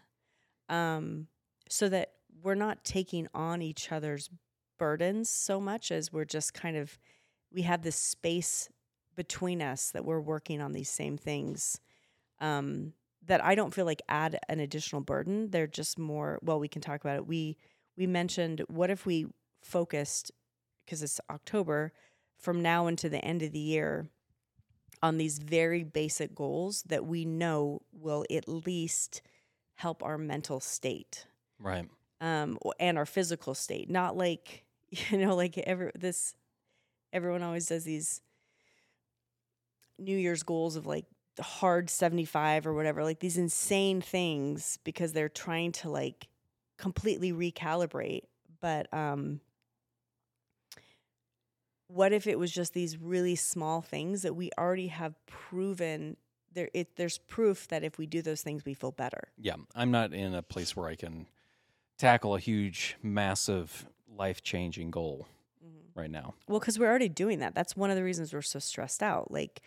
um, 0.68 1.26
so 1.68 1.88
that 1.88 2.12
we're 2.42 2.54
not 2.54 2.84
taking 2.84 3.26
on 3.34 3.62
each 3.62 3.90
other's 3.90 4.30
burdens 4.78 5.28
so 5.28 5.60
much 5.60 5.90
as 5.90 6.12
we're 6.12 6.24
just 6.24 6.54
kind 6.54 6.76
of, 6.76 6.98
we 7.52 7.62
have 7.62 7.82
this 7.82 7.96
space 7.96 8.68
between 9.16 9.60
us 9.60 9.90
that 9.90 10.04
we're 10.04 10.20
working 10.20 10.60
on 10.60 10.72
these 10.72 10.90
same 10.90 11.16
things 11.18 11.80
um, 12.40 12.92
that 13.26 13.44
I 13.44 13.54
don't 13.54 13.74
feel 13.74 13.84
like 13.84 14.02
add 14.08 14.38
an 14.48 14.60
additional 14.60 15.02
burden. 15.02 15.50
They're 15.50 15.66
just 15.66 15.98
more, 15.98 16.38
well, 16.42 16.60
we 16.60 16.68
can 16.68 16.80
talk 16.80 17.00
about 17.00 17.16
it. 17.16 17.26
We, 17.26 17.56
we 17.98 18.06
mentioned 18.06 18.62
what 18.68 18.90
if 18.90 19.04
we 19.04 19.26
focused, 19.60 20.30
because 20.86 21.02
it's 21.02 21.20
October, 21.28 21.92
from 22.38 22.62
now 22.62 22.86
into 22.86 23.08
the 23.08 23.22
end 23.24 23.42
of 23.42 23.50
the 23.52 23.58
year 23.58 24.08
on 25.02 25.18
these 25.18 25.38
very 25.38 25.82
basic 25.84 26.34
goals 26.34 26.82
that 26.84 27.04
we 27.04 27.24
know 27.24 27.82
will 27.92 28.24
at 28.30 28.48
least 28.48 29.20
help 29.74 30.02
our 30.02 30.16
mental 30.18 30.60
state 30.60 31.26
Right. 31.60 31.88
um, 32.20 32.58
and 32.80 32.96
our 32.96 33.06
physical 33.06 33.54
state. 33.54 33.90
Not 33.90 34.16
like 34.16 34.64
you 35.10 35.18
know, 35.18 35.34
like 35.34 35.58
every 35.58 35.90
this 35.98 36.34
everyone 37.12 37.42
always 37.42 37.66
does 37.66 37.84
these 37.84 38.20
New 39.98 40.16
Year's 40.16 40.44
goals 40.44 40.76
of 40.76 40.86
like 40.86 41.06
hard 41.40 41.90
seventy 41.90 42.24
five 42.24 42.66
or 42.66 42.74
whatever, 42.74 43.02
like 43.04 43.20
these 43.20 43.36
insane 43.38 44.00
things 44.00 44.78
because 44.84 45.12
they're 45.12 45.28
trying 45.28 45.72
to 45.72 45.90
like 45.90 46.28
completely 46.78 47.32
recalibrate. 47.32 48.22
But 48.60 48.92
um, 48.92 49.40
what 51.88 52.12
if 52.12 52.26
it 52.26 52.38
was 52.38 52.50
just 52.50 52.72
these 52.72 52.96
really 52.96 53.34
small 53.34 53.82
things 53.82 54.22
that 54.22 54.34
we 54.34 54.50
already 54.58 54.88
have 54.88 55.14
proven 55.26 56.16
there? 56.52 56.70
It, 56.74 56.96
there's 56.96 57.18
proof 57.18 57.68
that 57.68 57.84
if 57.84 57.98
we 57.98 58.06
do 58.06 58.22
those 58.22 58.42
things, 58.42 58.64
we 58.64 58.74
feel 58.74 58.92
better. 58.92 59.28
Yeah, 59.36 59.56
I'm 59.74 59.90
not 59.90 60.12
in 60.12 60.34
a 60.34 60.42
place 60.42 60.74
where 60.74 60.88
I 60.88 60.94
can 60.94 61.26
tackle 61.98 62.34
a 62.34 62.40
huge, 62.40 62.96
massive, 63.02 63.86
life 64.16 64.42
changing 64.42 64.90
goal 64.90 65.28
right 65.94 66.10
now. 66.10 66.34
Well, 66.46 66.60
because 66.60 66.78
we're 66.78 66.88
already 66.88 67.08
doing 67.08 67.40
that. 67.40 67.54
That's 67.54 67.76
one 67.76 67.90
of 67.90 67.96
the 67.96 68.04
reasons 68.04 68.32
we're 68.32 68.42
so 68.42 68.58
stressed 68.58 69.02
out. 69.02 69.30
Like 69.30 69.60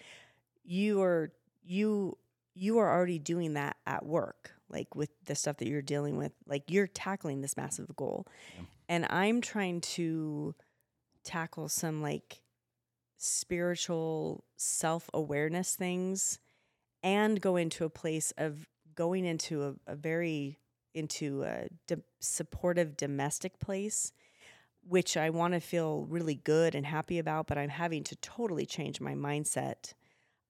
you 0.64 1.02
are 1.02 1.32
you 1.64 2.18
you 2.54 2.80
are 2.80 2.92
already 2.92 3.20
doing 3.20 3.54
that 3.54 3.78
at 3.86 4.06
work, 4.06 4.52
like 4.72 4.96
with 4.96 5.10
the 5.26 5.36
stuff 5.36 5.58
that 5.58 5.68
you're 5.68 5.82
dealing 5.82 6.18
with. 6.18 6.32
Like 6.48 6.64
you're 6.70 6.88
tackling 6.88 7.42
this 7.42 7.58
massive 7.58 7.96
goal. 7.96 8.28
Yeah. 8.58 8.66
And 8.90 9.06
I'm 9.10 9.42
trying 9.42 9.82
to 9.82 10.56
tackle 11.24 11.70
some 11.70 12.02
like 12.02 12.42
spiritual 13.18 14.44
self-awareness 14.58 15.76
things 15.76 16.40
and 17.04 17.40
go 17.40 17.56
into 17.56 17.86
a 17.86 17.90
place 17.90 18.34
of 18.38 18.68
going 18.96 19.26
into 19.26 19.64
a, 19.64 19.92
a 19.92 19.96
very 19.96 20.60
into 20.94 21.44
a 21.44 21.68
do- 21.88 22.04
supportive 22.20 22.98
domestic 22.98 23.60
place 23.60 24.12
which 24.88 25.16
I 25.16 25.30
want 25.30 25.54
to 25.54 25.60
feel 25.60 26.06
really 26.10 26.36
good 26.36 26.76
and 26.76 26.86
happy 26.86 27.20
about, 27.20 27.48
but 27.48 27.58
I'm 27.58 27.70
having 27.70 28.04
to 28.06 28.16
totally 28.18 28.66
change 28.66 29.00
my 29.00 29.14
mindset 29.14 29.94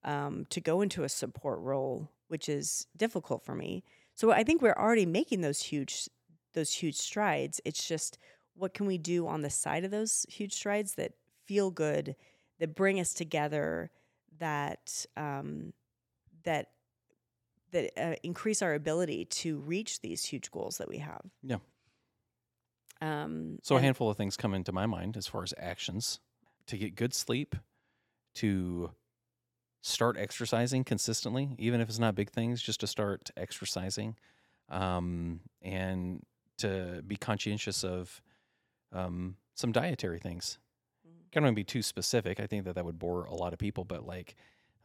um, 0.04 0.46
to 0.50 0.62
go 0.62 0.82
into 0.82 1.04
a 1.04 1.10
support 1.10 1.60
role, 1.60 2.10
which 2.28 2.48
is 2.48 2.88
difficult 2.96 3.44
for 3.44 3.56
me. 3.56 3.84
So 4.15 4.32
I 4.32 4.44
think 4.44 4.62
we're 4.62 4.74
already 4.74 5.06
making 5.06 5.41
those 5.41 5.62
huge, 5.62 6.10
those 6.53 6.74
huge 6.74 6.96
strides. 6.96 7.60
It's 7.65 7.88
just 7.88 8.18
what 8.53 8.74
can 8.74 8.86
we 8.86 8.98
do 8.98 9.27
on 9.27 9.41
the 9.41 9.50
side 9.50 9.84
of 9.84 9.91
those 9.91 10.25
huge 10.30 10.53
strides 10.53 10.96
that 10.96 11.13
feel 11.46 11.72
good, 11.72 12.15
that 12.60 12.75
bring 12.75 13.00
us 13.00 13.13
together, 13.13 13.89
that 14.39 15.06
um, 15.18 15.74
that 16.44 16.68
that 17.72 17.91
uh, 17.98 18.15
increase 18.24 18.62
our 18.62 18.74
ability 18.74 19.25
to 19.25 19.58
reach 19.60 20.01
these 20.01 20.25
huge 20.25 20.51
goals 20.51 20.77
that 20.77 20.89
we 20.89 20.98
have. 20.98 21.22
Yeah. 21.41 21.58
Um, 23.00 23.60
So, 23.63 23.77
a 23.77 23.82
handful 23.82 24.10
of 24.10 24.18
things 24.18 24.38
come 24.38 24.53
into 24.53 24.72
my 24.72 24.86
mind 24.86 25.18
as 25.18 25.25
far 25.25 25.44
as 25.44 25.53
actions 25.58 26.20
to 26.68 26.77
get 26.77 26.96
good 26.96 27.13
sleep, 27.13 27.56
to 28.36 28.91
start 29.81 30.17
exercising 30.17 30.83
consistently, 30.83 31.55
even 31.57 31.81
if 31.81 31.89
it's 31.89 32.00
not 32.00 32.15
big 32.15 32.29
things, 32.29 32.61
just 32.61 32.79
to 32.79 32.88
start 32.88 33.31
exercising, 33.35 34.15
um, 34.69 35.39
and 35.61 36.23
to 36.57 37.01
be 37.07 37.15
conscientious 37.15 37.83
of 37.83 38.21
um, 38.93 39.35
some 39.55 39.71
dietary 39.71 40.19
things. 40.19 40.59
I 41.05 41.09
don't 41.39 41.43
want 41.43 41.55
to 41.55 41.59
be 41.59 41.63
too 41.63 41.81
specific. 41.81 42.39
I 42.39 42.47
think 42.47 42.65
that 42.65 42.75
that 42.75 42.85
would 42.85 43.00
bore 43.00 43.25
a 43.25 43.33
lot 43.33 43.53
of 43.53 43.59
people, 43.59 43.83
but 43.83 44.05
like, 44.05 44.35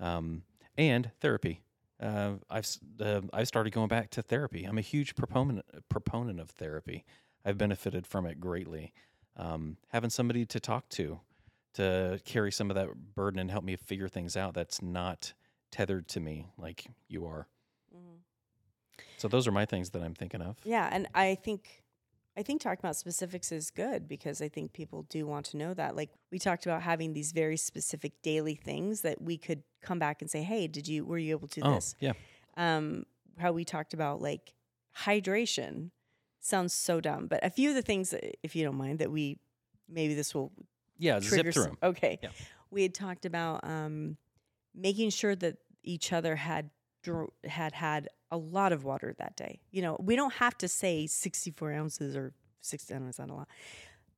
um, 0.00 0.42
and 0.78 1.10
therapy. 1.20 1.62
Uh, 2.00 2.34
I've 2.50 2.68
uh, 3.00 3.22
I've 3.32 3.48
started 3.48 3.72
going 3.72 3.88
back 3.88 4.10
to 4.10 4.22
therapy. 4.22 4.64
I'm 4.64 4.78
a 4.78 4.82
huge 4.82 5.14
proponent 5.16 5.64
proponent 5.88 6.40
of 6.40 6.50
therapy. 6.50 7.04
I've 7.44 7.56
benefited 7.58 8.06
from 8.06 8.26
it 8.26 8.38
greatly. 8.38 8.92
Um, 9.36 9.76
having 9.88 10.10
somebody 10.10 10.44
to 10.46 10.60
talk 10.60 10.88
to, 10.90 11.20
to 11.76 12.20
carry 12.24 12.52
some 12.52 12.70
of 12.70 12.76
that 12.76 12.88
burden 13.14 13.38
and 13.40 13.50
help 13.50 13.64
me 13.64 13.76
figure 13.76 14.08
things 14.08 14.36
out 14.36 14.54
that's 14.54 14.82
not 14.82 15.32
tethered 15.70 16.08
to 16.08 16.20
me 16.20 16.46
like 16.58 16.86
you 17.08 17.26
are. 17.26 17.46
Mhm. 17.94 18.20
So 19.18 19.28
those 19.28 19.46
are 19.46 19.52
my 19.52 19.64
things 19.64 19.90
that 19.90 20.02
I'm 20.02 20.14
thinking 20.14 20.42
of. 20.42 20.56
Yeah, 20.64 20.88
and 20.92 21.06
I 21.14 21.34
think 21.34 21.82
I 22.38 22.42
think 22.42 22.60
talking 22.60 22.80
about 22.82 22.96
specifics 22.96 23.50
is 23.50 23.70
good 23.70 24.06
because 24.06 24.42
I 24.42 24.48
think 24.48 24.74
people 24.74 25.04
do 25.04 25.26
want 25.26 25.46
to 25.46 25.56
know 25.56 25.72
that. 25.72 25.96
Like 25.96 26.10
we 26.30 26.38
talked 26.38 26.66
about 26.66 26.82
having 26.82 27.14
these 27.14 27.32
very 27.32 27.56
specific 27.56 28.20
daily 28.22 28.54
things 28.54 29.00
that 29.00 29.22
we 29.22 29.38
could 29.38 29.62
come 29.80 29.98
back 29.98 30.20
and 30.20 30.30
say, 30.30 30.42
"Hey, 30.42 30.66
did 30.66 30.86
you 30.86 31.04
were 31.06 31.16
you 31.18 31.30
able 31.34 31.48
to 31.48 31.60
do 31.62 31.66
Oh, 31.66 31.74
this?" 31.76 31.94
yeah. 32.00 32.12
Um, 32.58 33.04
how 33.38 33.52
we 33.52 33.64
talked 33.64 33.94
about 33.94 34.20
like 34.20 34.52
hydration 35.04 35.90
sounds 36.40 36.74
so 36.74 37.00
dumb, 37.00 37.26
but 37.26 37.44
a 37.44 37.50
few 37.50 37.70
of 37.70 37.74
the 37.74 37.82
things, 37.82 38.10
that, 38.10 38.36
if 38.42 38.54
you 38.54 38.64
don't 38.64 38.76
mind, 38.76 38.98
that 38.98 39.10
we 39.10 39.38
maybe 39.88 40.14
this 40.14 40.34
will 40.34 40.52
Yeah, 40.98 41.20
trigger 41.20 41.50
zip 41.50 41.54
through 41.54 41.62
some- 41.64 41.78
'em. 41.82 41.88
Okay. 41.90 42.18
Yeah. 42.22 42.30
We 42.70 42.82
had 42.82 42.94
talked 42.94 43.24
about 43.26 43.64
um, 43.64 44.16
making 44.74 45.10
sure 45.10 45.34
that 45.36 45.56
each 45.82 46.12
other 46.12 46.36
had 46.36 46.70
dr- 47.02 47.30
had 47.44 47.72
had 47.72 48.08
a 48.30 48.36
lot 48.36 48.72
of 48.72 48.84
water 48.84 49.14
that 49.18 49.36
day. 49.36 49.60
You 49.70 49.82
know, 49.82 49.96
we 50.00 50.16
don't 50.16 50.34
have 50.34 50.58
to 50.58 50.68
say 50.68 51.06
64 51.06 51.72
ounces 51.72 52.16
or 52.16 52.34
60, 52.60 52.92
I 52.92 52.96
don't 52.96 53.04
know, 53.04 53.08
it's 53.10 53.18
not 53.20 53.30
a 53.30 53.34
lot. 53.34 53.48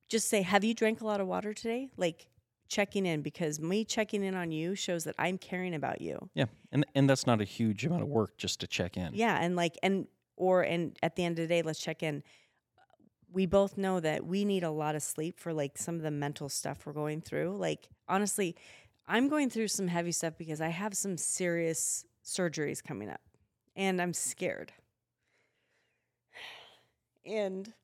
Just 0.08 0.28
say, 0.28 0.40
have 0.40 0.64
you 0.64 0.72
drank 0.72 1.02
a 1.02 1.04
lot 1.06 1.20
of 1.20 1.26
water 1.26 1.52
today? 1.52 1.90
Like 1.98 2.28
checking 2.68 3.04
in 3.04 3.20
because 3.20 3.60
me 3.60 3.84
checking 3.84 4.24
in 4.24 4.34
on 4.34 4.50
you 4.50 4.74
shows 4.74 5.04
that 5.04 5.14
I'm 5.18 5.36
caring 5.36 5.74
about 5.74 6.00
you. 6.00 6.30
Yeah, 6.34 6.46
and 6.72 6.86
and 6.94 7.08
that's 7.08 7.26
not 7.26 7.40
a 7.42 7.44
huge 7.44 7.84
amount 7.84 8.02
of 8.02 8.08
work 8.08 8.38
just 8.38 8.60
to 8.60 8.66
check 8.66 8.96
in. 8.96 9.12
Yeah, 9.14 9.38
and 9.38 9.54
like 9.56 9.76
and 9.82 10.06
or 10.36 10.62
and 10.62 10.96
at 11.02 11.16
the 11.16 11.24
end 11.24 11.38
of 11.38 11.44
the 11.46 11.54
day, 11.54 11.60
let's 11.62 11.78
check 11.80 12.02
in. 12.02 12.22
We 13.32 13.46
both 13.46 13.76
know 13.76 14.00
that 14.00 14.24
we 14.24 14.44
need 14.44 14.62
a 14.62 14.70
lot 14.70 14.94
of 14.94 15.02
sleep 15.02 15.38
for 15.38 15.52
like 15.52 15.76
some 15.76 15.96
of 15.96 16.02
the 16.02 16.10
mental 16.10 16.48
stuff 16.48 16.86
we're 16.86 16.92
going 16.92 17.20
through. 17.20 17.56
Like 17.56 17.88
honestly, 18.08 18.56
I'm 19.06 19.28
going 19.28 19.50
through 19.50 19.68
some 19.68 19.88
heavy 19.88 20.12
stuff 20.12 20.34
because 20.38 20.60
I 20.60 20.68
have 20.68 20.94
some 20.94 21.16
serious 21.16 22.04
surgeries 22.24 22.82
coming 22.82 23.08
up 23.08 23.20
and 23.76 24.00
I'm 24.00 24.12
scared. 24.12 24.72
And 27.26 27.74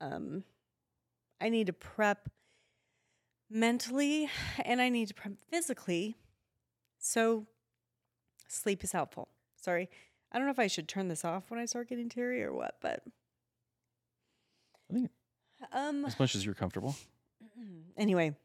um 0.00 0.44
I 1.40 1.48
need 1.48 1.66
to 1.66 1.72
prep 1.72 2.28
mentally 3.50 4.30
and 4.64 4.80
I 4.80 4.88
need 4.88 5.08
to 5.08 5.14
prep 5.14 5.32
physically. 5.50 6.16
So 6.98 7.46
sleep 8.48 8.84
is 8.84 8.92
helpful. 8.92 9.28
Sorry. 9.56 9.88
I 10.30 10.38
don't 10.38 10.46
know 10.46 10.52
if 10.52 10.58
I 10.58 10.68
should 10.68 10.88
turn 10.88 11.08
this 11.08 11.24
off 11.24 11.50
when 11.50 11.60
I 11.60 11.66
start 11.66 11.88
getting 11.88 12.08
teary 12.08 12.42
or 12.42 12.52
what, 12.52 12.76
but 12.80 13.02
I 14.92 14.94
think 14.94 15.10
um 15.72 16.04
as 16.04 16.18
much 16.18 16.34
as 16.34 16.44
you're 16.44 16.54
comfortable. 16.54 16.94
anyway, 17.96 18.36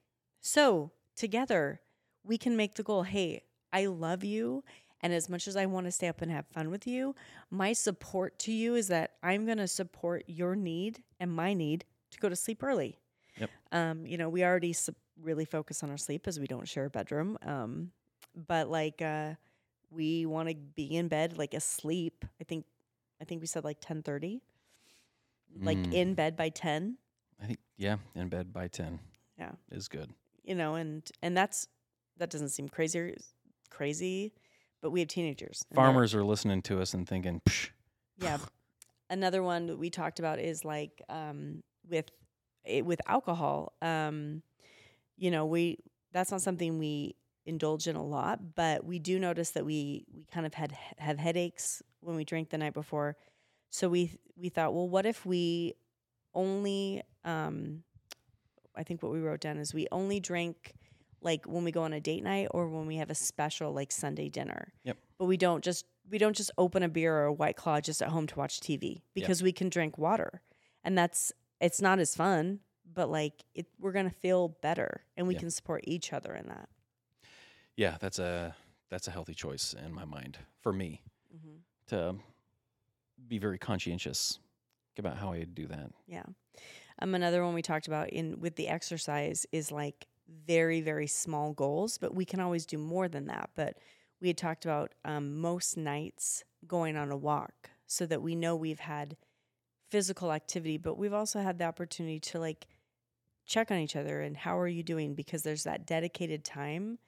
so 0.42 0.92
together 1.16 1.82
we 2.24 2.38
can 2.38 2.56
make 2.56 2.76
the 2.76 2.84
goal, 2.84 3.04
hey, 3.04 3.44
I 3.72 3.86
love 3.86 4.24
you 4.24 4.64
and 5.02 5.14
as 5.14 5.30
much 5.30 5.48
as 5.48 5.56
I 5.56 5.66
want 5.66 5.86
to 5.86 5.92
stay 5.92 6.08
up 6.08 6.22
and 6.22 6.32
have 6.32 6.48
fun 6.48 6.72
with 6.72 6.88
you, 6.88 7.16
my 7.52 7.74
support 7.74 8.40
to 8.40 8.52
you 8.52 8.76
is 8.76 8.88
that 8.88 9.12
I'm 9.22 9.46
going 9.46 9.60
to 9.60 9.68
support 9.68 10.24
your 10.28 10.56
need 10.56 11.04
and 11.20 11.32
my 11.32 11.54
need 11.54 11.86
to 12.12 12.20
go 12.20 12.30
to 12.30 12.36
sleep 12.36 12.64
early. 12.64 12.98
Yep. 13.38 13.50
Um, 13.72 14.06
you 14.08 14.18
know, 14.18 14.30
we 14.30 14.44
already 14.44 14.74
su- 14.74 14.96
really 15.22 15.46
focus 15.46 15.84
on 15.84 15.92
our 15.92 15.98
sleep 15.98 16.28
as 16.28 16.40
we 16.40 16.48
don't 16.48 16.68
share 16.68 16.86
a 16.86 16.90
bedroom. 16.90 17.38
Um, 17.46 17.92
but 18.48 18.70
like 18.70 19.02
uh 19.02 19.34
we 19.90 20.26
want 20.26 20.50
to 20.50 20.56
be 20.56 20.96
in 20.96 21.08
bed 21.08 21.38
like 21.38 21.54
asleep. 21.54 22.26
I 22.40 22.44
think 22.44 22.66
I 23.22 23.26
think 23.26 23.42
we 23.42 23.48
said 23.48 23.64
like 23.64 23.82
10:30. 23.82 24.42
Like 25.56 25.78
Mm. 25.78 25.94
in 25.94 26.14
bed 26.14 26.36
by 26.36 26.50
10, 26.50 26.98
I 27.42 27.46
think 27.48 27.60
yeah, 27.78 27.98
in 28.16 28.30
bed 28.30 28.52
by 28.54 28.68
ten. 28.68 29.00
Yeah. 29.38 29.52
is 29.72 29.88
good. 29.88 30.14
you 30.44 30.56
know, 30.56 30.76
and 30.76 31.08
and 31.22 31.36
that's 31.38 31.68
that 32.18 32.30
doesn't 32.30 32.50
seem 32.50 32.70
crazy 32.70 33.16
crazy, 33.70 34.34
but 34.82 34.92
we 34.92 35.00
have 35.02 35.10
teenagers. 35.10 35.64
and 35.70 35.78
they're- 35.78 35.84
Farmers 35.84 36.14
are 36.16 36.24
listening 36.24 36.62
to 36.64 36.82
us 36.82 36.94
and 36.94 37.08
thinking, 37.08 37.42
Psh, 37.42 37.70
Yeah. 38.18 38.38
Another 39.10 39.42
one 39.44 39.68
that 39.68 39.78
we 39.78 39.90
talked 39.90 40.20
about 40.20 40.40
is 40.40 40.66
like 40.66 41.02
um, 41.10 41.64
with 41.88 42.10
it, 42.66 42.86
with 42.86 43.00
alcohol. 43.08 43.74
Um, 43.82 44.42
you 45.18 45.32
know, 45.32 45.46
we 45.46 45.78
that's 46.12 46.32
not 46.32 46.42
something 46.42 46.78
we 46.80 47.16
indulge 47.46 47.88
in 47.88 47.96
a 47.96 48.04
lot, 48.04 48.56
but 48.56 48.84
we 48.84 49.00
do 49.00 49.18
notice 49.20 49.52
that 49.52 49.66
we 49.66 50.06
we 50.14 50.26
kind 50.32 50.46
of 50.46 50.54
had 50.54 50.72
have 50.98 51.18
headaches 51.20 51.82
when 52.02 52.16
we 52.16 52.24
drink 52.26 52.50
the 52.50 52.58
night 52.58 52.74
before. 52.74 53.16
So 53.70 53.90
we 53.90 54.18
we 54.36 54.50
thought, 54.50 54.74
well, 54.74 54.88
what 54.88 55.06
if 55.06 55.26
we 55.26 55.74
only 56.34 57.02
um, 57.26 57.84
I 58.76 58.84
think 58.84 59.02
what 59.04 59.12
we 59.12 59.20
wrote 59.20 59.40
down 59.42 59.58
is 59.58 59.74
we 59.74 59.88
only 59.92 60.20
drink 60.20 60.74
like 61.22 61.46
when 61.46 61.64
we 61.64 61.72
go 61.72 61.82
on 61.84 61.94
a 61.94 62.00
date 62.00 62.24
night 62.24 62.48
or 62.52 62.70
when 62.70 62.86
we 62.86 62.98
have 62.98 63.10
a 63.10 63.16
special 63.16 63.74
like 63.74 63.92
Sunday 63.92 64.30
dinner. 64.30 64.72
Yep. 64.84 64.98
But 65.18 65.26
we 65.26 65.38
don't 65.38 65.64
just 65.64 65.86
we 66.10 66.18
don't 66.18 66.36
just 66.36 66.52
open 66.58 66.84
a 66.84 66.90
beer 66.90 67.14
or 67.18 67.26
a 67.26 67.34
white 67.34 67.56
claw 67.58 67.82
just 67.82 68.02
at 68.02 68.10
home 68.10 68.28
to 68.28 68.36
watch 68.38 68.60
TV 68.62 69.02
because 69.14 69.42
we 69.44 69.52
can 69.52 69.70
drink 69.70 69.98
water. 69.98 70.42
And 70.84 70.98
that's 70.98 71.34
it's 71.60 71.82
not 71.82 72.00
as 72.00 72.16
fun, 72.16 72.60
but 72.94 73.10
like 73.10 73.44
it 73.56 73.66
we're 73.80 73.92
going 73.92 74.10
to 74.10 74.16
feel 74.16 74.50
better 74.62 75.02
and 75.18 75.28
we 75.28 75.34
Yeah. 75.34 75.40
can 75.42 75.52
support 75.52 75.84
each 75.88 76.14
other 76.14 76.34
in 76.36 76.48
that. 76.48 76.70
yeah, 77.76 77.98
that's 78.00 78.20
a 78.20 78.56
that's 78.90 79.08
a 79.08 79.12
healthy 79.12 79.34
choice 79.34 79.74
in 79.74 79.92
my 79.94 80.06
mind 80.06 80.38
for 80.62 80.72
me 80.72 81.02
Mm-hmm. 81.36 81.58
to 81.88 82.16
be 83.28 83.38
very 83.38 83.58
conscientious 83.58 84.40
about 84.98 85.18
how 85.18 85.32
I 85.32 85.44
do 85.44 85.68
that. 85.68 85.92
Yeah. 86.08 86.24
Um, 87.00 87.14
another 87.14 87.44
one 87.44 87.54
we 87.54 87.62
talked 87.62 87.88
about 87.88 88.10
in 88.10 88.40
with 88.40 88.56
the 88.56 88.68
exercise 88.68 89.46
is 89.52 89.72
like 89.72 90.08
very 90.46 90.82
very 90.82 91.08
small 91.08 91.54
goals, 91.54 91.98
but 91.98 92.14
we 92.14 92.26
can 92.26 92.40
always 92.40 92.66
do 92.66 92.78
more 92.78 93.08
than 93.08 93.28
that. 93.28 93.52
But 93.56 93.78
we 94.20 94.28
had 94.28 94.38
talked 94.38 94.66
about 94.66 94.94
um, 95.06 95.38
most 95.40 95.78
nights 95.78 96.44
going 96.68 96.98
on 96.98 97.12
a 97.12 97.18
walk 97.18 97.70
so 97.86 98.06
that 98.06 98.22
we 98.22 98.36
know 98.36 98.56
we've 98.56 98.80
had 98.80 99.16
physical 99.90 100.32
activity, 100.32 100.78
but 100.78 100.98
we've 100.98 101.14
also 101.14 101.40
had 101.40 101.60
the 101.60 101.66
opportunity 101.66 102.20
to 102.20 102.40
like 102.40 102.68
check 103.46 103.72
on 103.72 103.78
each 103.78 103.96
other 103.96 104.22
and 104.22 104.36
how 104.36 104.58
are 104.60 104.68
you 104.68 104.84
doing 104.84 105.14
because 105.14 105.44
there's 105.44 105.64
that 105.64 105.86
dedicated 105.86 106.44
time 106.44 107.00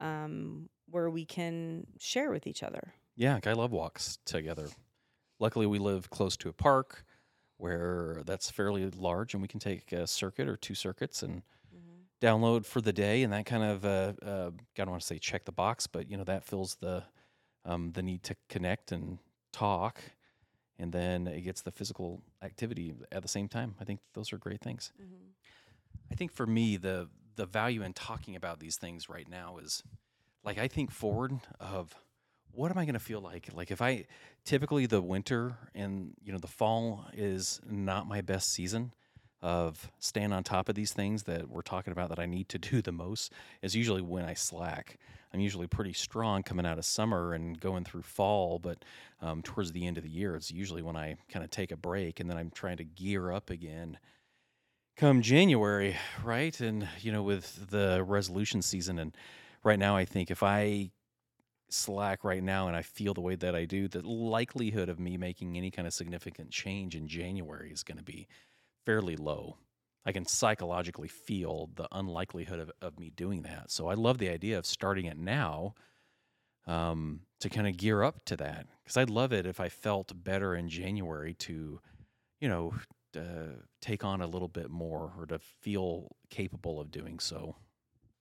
um, 0.00 0.68
where 0.90 1.08
we 1.08 1.24
can 1.24 1.86
share 1.98 2.30
with 2.30 2.46
each 2.46 2.62
other. 2.62 2.94
Yeah, 3.14 3.38
I 3.44 3.52
love 3.52 3.72
walks 3.72 4.18
together. 4.24 4.68
Luckily, 5.38 5.66
we 5.66 5.78
live 5.78 6.10
close 6.10 6.36
to 6.38 6.48
a 6.48 6.52
park 6.52 7.04
where 7.56 8.22
that's 8.24 8.50
fairly 8.50 8.88
large, 8.90 9.34
and 9.34 9.42
we 9.42 9.48
can 9.48 9.60
take 9.60 9.92
a 9.92 10.06
circuit 10.06 10.48
or 10.48 10.56
two 10.56 10.74
circuits 10.74 11.22
and 11.22 11.42
download 12.20 12.64
for 12.66 12.80
the 12.80 12.92
day, 12.92 13.22
and 13.22 13.32
that 13.32 13.46
kind 13.46 13.62
of 13.62 13.84
uh, 13.84 14.12
uh, 14.24 14.50
I 14.50 14.60
don't 14.76 14.90
want 14.90 15.02
to 15.02 15.06
say 15.06 15.18
check 15.18 15.44
the 15.44 15.52
box, 15.52 15.86
but 15.86 16.10
you 16.10 16.16
know 16.16 16.24
that 16.24 16.44
fills 16.44 16.76
the 16.76 17.04
um, 17.64 17.92
the 17.92 18.02
need 18.02 18.22
to 18.24 18.36
connect 18.48 18.92
and 18.92 19.18
talk, 19.52 20.00
and 20.78 20.92
then 20.92 21.26
it 21.26 21.42
gets 21.42 21.62
the 21.62 21.70
physical 21.70 22.22
activity 22.42 22.94
at 23.12 23.22
the 23.22 23.28
same 23.28 23.48
time. 23.48 23.74
I 23.80 23.84
think 23.84 24.00
those 24.14 24.32
are 24.32 24.38
great 24.38 24.60
things. 24.60 24.92
I 26.10 26.14
think 26.14 26.32
for 26.32 26.46
me, 26.46 26.76
the 26.76 27.08
the 27.36 27.46
value 27.46 27.82
in 27.82 27.92
talking 27.92 28.34
about 28.34 28.58
these 28.58 28.76
things 28.76 29.08
right 29.08 29.28
now 29.28 29.58
is 29.58 29.82
like 30.44 30.58
I 30.58 30.68
think 30.68 30.90
forward 30.90 31.38
of 31.60 31.94
what 32.52 32.70
am 32.70 32.78
I 32.78 32.84
going 32.84 32.94
to 32.94 33.00
feel 33.00 33.20
like? 33.20 33.48
Like 33.54 33.70
if 33.70 33.80
I 33.80 34.06
typically 34.44 34.86
the 34.86 35.00
winter 35.00 35.56
and 35.74 36.14
you 36.22 36.32
know 36.32 36.38
the 36.38 36.46
fall 36.46 37.04
is 37.12 37.60
not 37.68 38.08
my 38.08 38.20
best 38.20 38.52
season 38.52 38.92
of 39.40 39.92
staying 39.98 40.32
on 40.32 40.42
top 40.42 40.68
of 40.68 40.74
these 40.74 40.92
things 40.92 41.22
that 41.24 41.48
we're 41.48 41.62
talking 41.62 41.92
about 41.92 42.08
that 42.08 42.18
I 42.18 42.26
need 42.26 42.48
to 42.48 42.58
do 42.58 42.82
the 42.82 42.92
most 42.92 43.32
is 43.62 43.76
usually 43.76 44.02
when 44.02 44.24
I 44.24 44.34
slack. 44.34 44.98
I'm 45.32 45.40
usually 45.40 45.66
pretty 45.66 45.92
strong 45.92 46.42
coming 46.42 46.66
out 46.66 46.78
of 46.78 46.84
summer 46.84 47.34
and 47.34 47.60
going 47.60 47.84
through 47.84 48.02
fall, 48.02 48.58
but 48.58 48.84
um, 49.20 49.42
towards 49.42 49.72
the 49.72 49.86
end 49.86 49.98
of 49.98 50.02
the 50.02 50.10
year, 50.10 50.34
it's 50.34 50.50
usually 50.50 50.82
when 50.82 50.96
I 50.96 51.16
kind 51.28 51.44
of 51.44 51.50
take 51.50 51.70
a 51.70 51.76
break 51.76 52.18
and 52.18 52.28
then 52.30 52.38
I'm 52.38 52.50
trying 52.50 52.78
to 52.78 52.84
gear 52.84 53.30
up 53.30 53.50
again 53.50 53.98
come 54.98 55.22
January, 55.22 55.96
right? 56.24 56.58
And 56.60 56.86
you 57.00 57.12
know, 57.12 57.22
with 57.22 57.70
the 57.70 58.02
resolution 58.04 58.60
season, 58.60 58.98
and 58.98 59.16
right 59.62 59.78
now, 59.78 59.96
I 59.96 60.04
think 60.04 60.30
if 60.30 60.42
I 60.42 60.90
slack 61.70 62.24
right 62.24 62.42
now 62.42 62.68
and 62.68 62.76
I 62.76 62.82
feel 62.82 63.14
the 63.14 63.20
way 63.20 63.34
that 63.36 63.54
I 63.54 63.64
do, 63.64 63.88
the 63.88 64.06
likelihood 64.06 64.88
of 64.88 64.98
me 64.98 65.16
making 65.16 65.56
any 65.56 65.70
kind 65.70 65.86
of 65.86 65.94
significant 65.94 66.50
change 66.50 66.94
in 66.94 67.08
January 67.08 67.70
is 67.70 67.82
going 67.82 67.98
to 67.98 68.04
be 68.04 68.26
fairly 68.86 69.16
low. 69.16 69.58
I 70.06 70.12
can 70.12 70.26
psychologically 70.26 71.08
feel 71.08 71.70
the 71.74 71.88
unlikelihood 71.92 72.60
of, 72.60 72.70
of 72.80 72.98
me 72.98 73.10
doing 73.10 73.42
that. 73.42 73.70
So 73.70 73.88
I 73.88 73.94
love 73.94 74.18
the 74.18 74.30
idea 74.30 74.58
of 74.58 74.64
starting 74.64 75.04
it 75.04 75.18
now 75.18 75.74
um, 76.66 77.20
to 77.40 77.50
kind 77.50 77.66
of 77.66 77.76
gear 77.76 78.02
up 78.02 78.24
to 78.26 78.36
that. 78.36 78.66
Because 78.82 78.96
I'd 78.96 79.10
love 79.10 79.32
it 79.32 79.46
if 79.46 79.60
I 79.60 79.68
felt 79.68 80.12
better 80.24 80.54
in 80.54 80.68
January 80.68 81.34
to, 81.34 81.80
you 82.40 82.48
know, 82.48 82.74
uh, 83.16 83.60
take 83.80 84.04
on 84.04 84.20
a 84.20 84.26
little 84.26 84.48
bit 84.48 84.70
more 84.70 85.12
or 85.18 85.26
to 85.26 85.38
feel 85.38 86.16
capable 86.30 86.80
of 86.80 86.90
doing 86.90 87.18
so. 87.18 87.56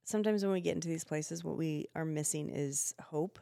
Sometimes 0.08 0.41
when 0.43 0.54
we 0.54 0.62
get 0.62 0.74
into 0.76 0.88
these 0.88 1.04
places, 1.04 1.43
what 1.43 1.58
we 1.58 1.86
are 1.93 2.06
missing 2.06 2.50
is 2.50 2.93
hope 3.02 3.39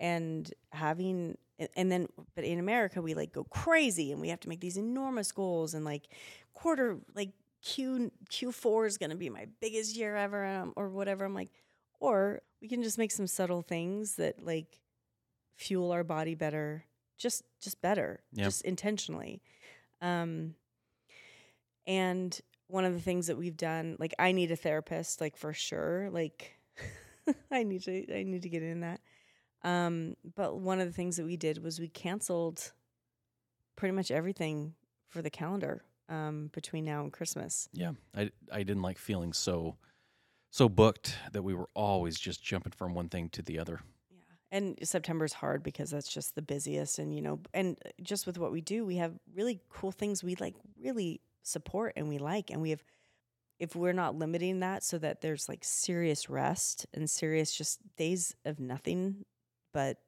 and 0.00 0.50
having, 0.72 1.36
and 1.76 1.92
then, 1.92 2.06
but 2.34 2.44
in 2.44 2.58
America, 2.58 3.02
we 3.02 3.12
like 3.12 3.32
go 3.32 3.44
crazy 3.44 4.10
and 4.10 4.20
we 4.20 4.30
have 4.30 4.40
to 4.40 4.48
make 4.48 4.60
these 4.60 4.78
enormous 4.78 5.32
goals 5.32 5.74
and 5.74 5.84
like 5.84 6.04
quarter, 6.54 6.98
like 7.14 7.30
Q, 7.62 8.10
Q4 8.30 8.86
is 8.86 8.96
going 8.96 9.10
to 9.10 9.16
be 9.16 9.28
my 9.28 9.46
biggest 9.60 9.96
year 9.96 10.16
ever 10.16 10.46
um, 10.46 10.72
or 10.76 10.88
whatever. 10.88 11.26
I'm 11.26 11.34
like, 11.34 11.50
or 12.00 12.40
we 12.62 12.68
can 12.68 12.82
just 12.82 12.96
make 12.96 13.10
some 13.12 13.26
subtle 13.26 13.60
things 13.62 14.16
that 14.16 14.42
like 14.44 14.80
fuel 15.56 15.92
our 15.92 16.04
body 16.04 16.34
better, 16.34 16.84
just, 17.18 17.42
just 17.60 17.82
better, 17.82 18.20
Yeah. 18.32 18.44
just 18.44 18.62
intentionally. 18.62 19.42
Um, 20.00 20.54
and 21.86 22.40
one 22.68 22.84
of 22.84 22.94
the 22.94 23.00
things 23.00 23.28
that 23.28 23.36
we've 23.36 23.56
done, 23.56 23.96
like 23.98 24.14
I 24.18 24.32
need 24.32 24.50
a 24.50 24.56
therapist, 24.56 25.20
like 25.20 25.36
for 25.36 25.52
sure. 25.52 26.08
Like 26.10 26.58
I 27.50 27.62
need 27.62 27.82
to 27.84 28.18
I 28.18 28.22
need 28.24 28.42
to 28.42 28.48
get 28.48 28.62
in 28.62 28.80
that. 28.80 29.00
Um, 29.62 30.16
but 30.36 30.58
one 30.58 30.80
of 30.80 30.86
the 30.86 30.92
things 30.92 31.16
that 31.16 31.26
we 31.26 31.36
did 31.36 31.62
was 31.62 31.80
we 31.80 31.88
canceled 31.88 32.72
pretty 33.74 33.94
much 33.94 34.10
everything 34.10 34.74
for 35.08 35.22
the 35.22 35.30
calendar 35.30 35.82
um, 36.08 36.50
between 36.52 36.84
now 36.84 37.02
and 37.02 37.12
Christmas. 37.12 37.68
Yeah, 37.72 37.92
I 38.14 38.30
I 38.52 38.58
didn't 38.62 38.82
like 38.82 38.98
feeling 38.98 39.32
so 39.32 39.76
so 40.50 40.68
booked 40.68 41.16
that 41.32 41.42
we 41.42 41.54
were 41.54 41.68
always 41.74 42.18
just 42.18 42.42
jumping 42.42 42.72
from 42.72 42.94
one 42.94 43.08
thing 43.08 43.28
to 43.30 43.42
the 43.42 43.58
other. 43.58 43.80
Yeah. 44.10 44.18
And 44.50 44.78
September's 44.82 45.32
hard 45.32 45.62
because 45.62 45.90
that's 45.90 46.08
just 46.08 46.34
the 46.34 46.42
busiest 46.42 46.98
and 46.98 47.14
you 47.14 47.22
know 47.22 47.40
and 47.54 47.78
just 48.02 48.26
with 48.26 48.38
what 48.38 48.52
we 48.52 48.60
do, 48.60 48.84
we 48.84 48.96
have 48.96 49.14
really 49.34 49.60
cool 49.68 49.92
things 49.92 50.22
we 50.22 50.36
like 50.36 50.54
really 50.80 51.20
support 51.46 51.92
and 51.96 52.08
we 52.08 52.18
like 52.18 52.50
and 52.50 52.60
we 52.60 52.70
have 52.70 52.82
if 53.58 53.74
we're 53.76 53.92
not 53.92 54.14
limiting 54.16 54.60
that 54.60 54.82
so 54.84 54.98
that 54.98 55.20
there's 55.20 55.48
like 55.48 55.64
serious 55.64 56.28
rest 56.28 56.86
and 56.94 57.08
serious 57.10 57.56
just 57.56 57.80
days 57.96 58.34
of 58.44 58.60
nothing 58.60 59.24
but 59.72 59.98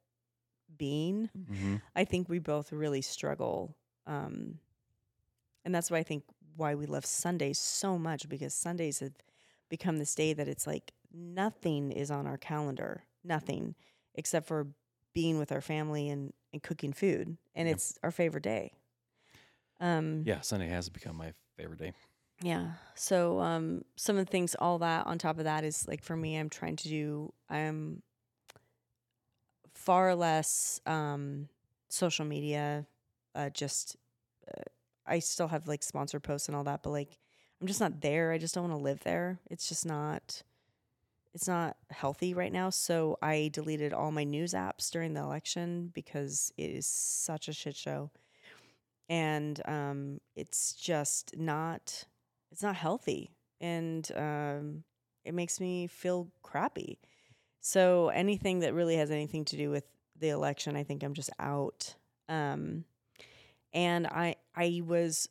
being, 0.77 1.31
Mm-hmm. 1.39 1.77
I 1.97 2.05
think 2.05 2.29
we 2.29 2.39
both 2.39 2.73
really 2.73 3.03
struggle 3.03 3.77
um 4.07 4.59
and 5.65 5.75
that's 5.75 5.91
why 5.91 5.99
I 5.99 6.03
think 6.03 6.25
why 6.57 6.75
we 6.75 6.87
love 6.87 7.05
Sundays 7.05 7.59
so 7.59 7.99
much 7.99 8.29
because 8.29 8.55
Sundays 8.55 9.01
have 9.01 9.13
become 9.69 9.99
this 9.99 10.15
day 10.15 10.33
that 10.33 10.49
it's 10.49 10.67
like 10.67 10.93
nothing 11.13 11.93
is 11.93 12.11
on 12.11 12.27
our 12.27 12.39
calendar, 12.39 13.05
nothing 13.25 13.75
except 14.15 14.47
for 14.47 14.69
being 15.15 15.39
with 15.39 15.53
our 15.53 15.61
family 15.61 16.09
and, 16.09 16.33
and 16.53 16.63
cooking 16.63 16.93
food. 16.93 17.37
And 17.55 17.69
Yep. 17.69 17.81
it's 17.81 17.99
our 18.03 18.11
favorite 18.11 18.45
day. 18.45 18.73
Um, 19.81 20.23
Yeah, 20.27 20.41
Sunday 20.41 20.69
has 20.69 20.89
become 20.89 21.17
my 21.17 21.33
favorite 21.57 21.79
day. 21.79 21.93
yeah. 22.43 22.73
So 22.95 23.41
um, 23.41 23.85
some 23.97 24.17
of 24.17 24.27
the 24.27 24.31
things, 24.31 24.55
all 24.59 24.79
that 24.79 25.07
on 25.07 25.19
top 25.19 25.39
of 25.39 25.45
that 25.45 25.65
is 25.65 25.87
like 25.89 26.03
for 26.03 26.17
me, 26.17 26.37
I'm 26.37 26.51
trying 26.51 26.77
to 26.77 26.89
do, 26.89 27.33
I'm 27.49 28.03
far 29.75 30.15
less 30.15 30.81
um, 30.87 31.49
social 31.89 32.25
media. 32.25 32.87
Uh, 33.35 33.51
just 33.51 33.97
uh, 34.49 34.63
I 35.07 35.21
still 35.21 35.49
have 35.49 35.69
like 35.69 35.83
sponsored 35.83 36.23
posts 36.23 36.49
and 36.49 36.57
all 36.57 36.65
that, 36.65 36.83
but 36.83 36.91
like 36.91 37.19
I'm 37.61 37.67
just 37.67 37.81
not 37.81 38.01
there. 38.01 38.33
I 38.33 38.39
just 38.39 38.55
don't 38.55 38.69
want 38.69 38.79
to 38.79 38.85
live 38.85 39.01
there. 39.01 39.39
It's 39.51 39.69
just 39.69 39.87
not. 39.87 40.43
It's 41.35 41.47
not 41.47 41.77
healthy 41.91 42.35
right 42.35 42.53
now. 42.53 42.71
So 42.71 43.17
I 43.23 43.51
deleted 43.53 43.93
all 43.93 44.11
my 44.11 44.25
news 44.25 44.55
apps 44.55 44.91
during 44.91 45.13
the 45.15 45.21
election 45.21 45.93
because 45.95 46.53
it 46.57 46.71
is 46.71 46.87
such 46.87 47.49
a 47.49 47.53
shit 47.53 47.77
show, 47.77 48.11
and 49.09 49.61
um, 49.67 50.21
it's 50.37 50.75
just 50.75 51.37
not. 51.37 52.05
It's 52.51 52.63
not 52.63 52.77
healthy, 52.77 53.31
and 53.61 54.11
um, 54.17 54.85
it 55.25 55.35
makes 55.35 55.61
me 55.61 55.87
feel 55.87 56.29
crappy. 56.43 56.99
So 57.61 58.09
anything 58.09 58.61
that 58.61 58.75
really 58.75 58.97
has 58.97 59.11
anything 59.11 59.45
to 59.47 59.57
do 59.57 59.71
with 59.71 59.85
the 60.19 60.31
election, 60.31 60.77
I 60.77 60.85
think 60.85 61.03
I'm 61.03 61.15
just 61.15 61.31
out. 61.39 61.95
Um, 62.29 62.85
and 63.73 64.07
I 64.07 64.37
I 64.57 64.83
was 64.85 65.29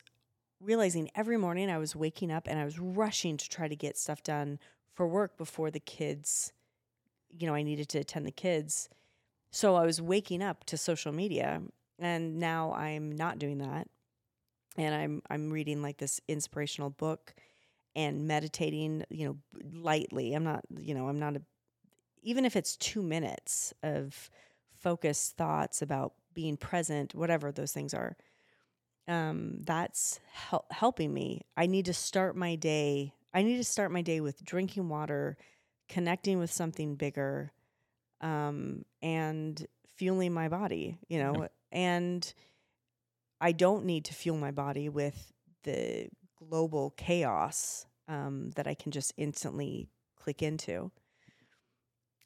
realizing 0.59 1.09
every 1.15 1.37
morning 1.37 1.69
I 1.69 1.77
was 1.77 1.95
waking 1.95 2.31
up 2.31 2.47
and 2.47 2.59
I 2.59 2.65
was 2.65 2.79
rushing 2.79 3.37
to 3.37 3.49
try 3.49 3.67
to 3.67 3.75
get 3.75 3.97
stuff 3.97 4.23
done 4.23 4.59
for 4.93 5.07
work 5.07 5.37
before 5.37 5.69
the 5.69 5.79
kids, 5.79 6.53
you 7.29 7.45
know, 7.45 7.53
I 7.53 7.61
needed 7.61 7.89
to 7.89 7.99
attend 7.99 8.25
the 8.25 8.31
kids. 8.31 8.89
So 9.51 9.75
I 9.75 9.85
was 9.85 10.01
waking 10.01 10.41
up 10.41 10.63
to 10.65 10.77
social 10.77 11.11
media 11.11 11.61
and 11.99 12.39
now 12.39 12.73
I'm 12.73 13.11
not 13.11 13.39
doing 13.39 13.59
that. 13.59 13.87
And 14.77 14.93
I'm 14.93 15.21
I'm 15.29 15.51
reading 15.51 15.81
like 15.81 15.97
this 15.97 16.21
inspirational 16.27 16.89
book 16.91 17.33
and 17.95 18.27
meditating, 18.27 19.03
you 19.09 19.27
know, 19.27 19.37
lightly. 19.73 20.33
I'm 20.33 20.43
not, 20.43 20.63
you 20.79 20.93
know, 20.93 21.07
I'm 21.07 21.19
not 21.19 21.35
a 21.35 21.41
even 22.23 22.45
if 22.45 22.55
it's 22.55 22.77
2 22.77 23.01
minutes 23.01 23.73
of 23.83 24.29
focused 24.73 25.37
thoughts 25.37 25.81
about 25.81 26.13
being 26.33 26.57
present, 26.57 27.15
whatever 27.15 27.51
those 27.51 27.71
things 27.73 27.93
are 27.93 28.17
um, 29.07 29.59
that's 29.61 30.19
hel- 30.31 30.65
helping 30.71 31.13
me. 31.13 31.45
I 31.55 31.65
need 31.65 31.85
to 31.85 31.93
start 31.93 32.35
my 32.35 32.55
day. 32.55 33.13
I 33.33 33.43
need 33.43 33.57
to 33.57 33.63
start 33.63 33.91
my 33.91 34.01
day 34.01 34.19
with 34.19 34.43
drinking 34.43 34.89
water, 34.89 35.37
connecting 35.87 36.39
with 36.39 36.51
something 36.51 36.95
bigger, 36.95 37.51
um, 38.21 38.83
and 39.01 39.65
fueling 39.95 40.33
my 40.33 40.49
body. 40.49 40.97
You 41.07 41.19
know. 41.19 41.47
And 41.71 42.33
I 43.39 43.51
don't 43.51 43.85
need 43.85 44.05
to 44.05 44.13
fuel 44.13 44.37
my 44.37 44.51
body 44.51 44.89
with 44.89 45.31
the 45.63 46.07
global 46.37 46.93
chaos 46.97 47.85
um, 48.07 48.51
that 48.55 48.67
I 48.67 48.73
can 48.73 48.91
just 48.91 49.13
instantly 49.17 49.89
click 50.15 50.41
into. 50.41 50.91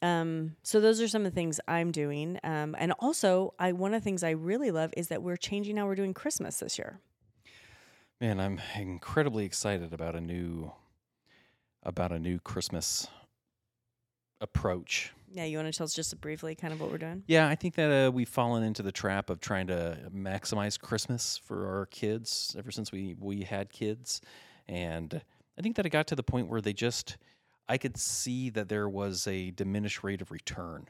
Um, 0.01 0.55
so 0.63 0.79
those 0.79 0.99
are 0.99 1.07
some 1.07 1.25
of 1.25 1.31
the 1.31 1.35
things 1.35 1.59
I'm 1.67 1.91
doing. 1.91 2.39
Um, 2.43 2.75
and 2.77 2.93
also, 2.99 3.53
I 3.59 3.71
one 3.73 3.93
of 3.93 4.01
the 4.01 4.03
things 4.03 4.23
I 4.23 4.31
really 4.31 4.71
love 4.71 4.93
is 4.97 5.09
that 5.09 5.21
we're 5.21 5.37
changing 5.37 5.77
how 5.77 5.85
we're 5.85 5.95
doing 5.95 6.13
Christmas 6.13 6.59
this 6.59 6.79
year. 6.79 6.99
Man, 8.19 8.39
I'm 8.39 8.59
incredibly 8.75 9.45
excited 9.45 9.93
about 9.93 10.15
a 10.15 10.21
new 10.21 10.71
about 11.83 12.11
a 12.11 12.19
new 12.19 12.39
Christmas 12.39 13.07
approach. 14.39 15.13
Yeah, 15.33 15.45
you 15.45 15.57
want 15.57 15.71
to 15.71 15.77
tell 15.77 15.85
us 15.85 15.93
just 15.93 16.19
briefly 16.19 16.55
kind 16.55 16.73
of 16.73 16.81
what 16.81 16.91
we're 16.91 16.97
doing? 16.97 17.23
Yeah, 17.27 17.47
I 17.47 17.55
think 17.55 17.75
that 17.75 18.07
uh, 18.07 18.11
we've 18.11 18.29
fallen 18.29 18.63
into 18.63 18.83
the 18.83 18.91
trap 18.91 19.29
of 19.29 19.39
trying 19.39 19.67
to 19.67 19.97
maximize 20.13 20.79
Christmas 20.79 21.37
for 21.37 21.67
our 21.67 21.85
kids 21.85 22.55
ever 22.57 22.71
since 22.71 22.91
we 22.91 23.15
we 23.19 23.43
had 23.43 23.71
kids, 23.71 24.21
and 24.67 25.21
I 25.57 25.61
think 25.61 25.75
that 25.77 25.85
it 25.85 25.89
got 25.89 26.07
to 26.07 26.15
the 26.15 26.23
point 26.23 26.47
where 26.47 26.61
they 26.61 26.73
just 26.73 27.17
I 27.69 27.77
could 27.77 27.97
see 27.97 28.49
that 28.49 28.67
there 28.67 28.89
was 28.89 29.25
a 29.27 29.51
diminished 29.51 30.03
rate 30.03 30.21
of 30.21 30.31
return. 30.31 30.87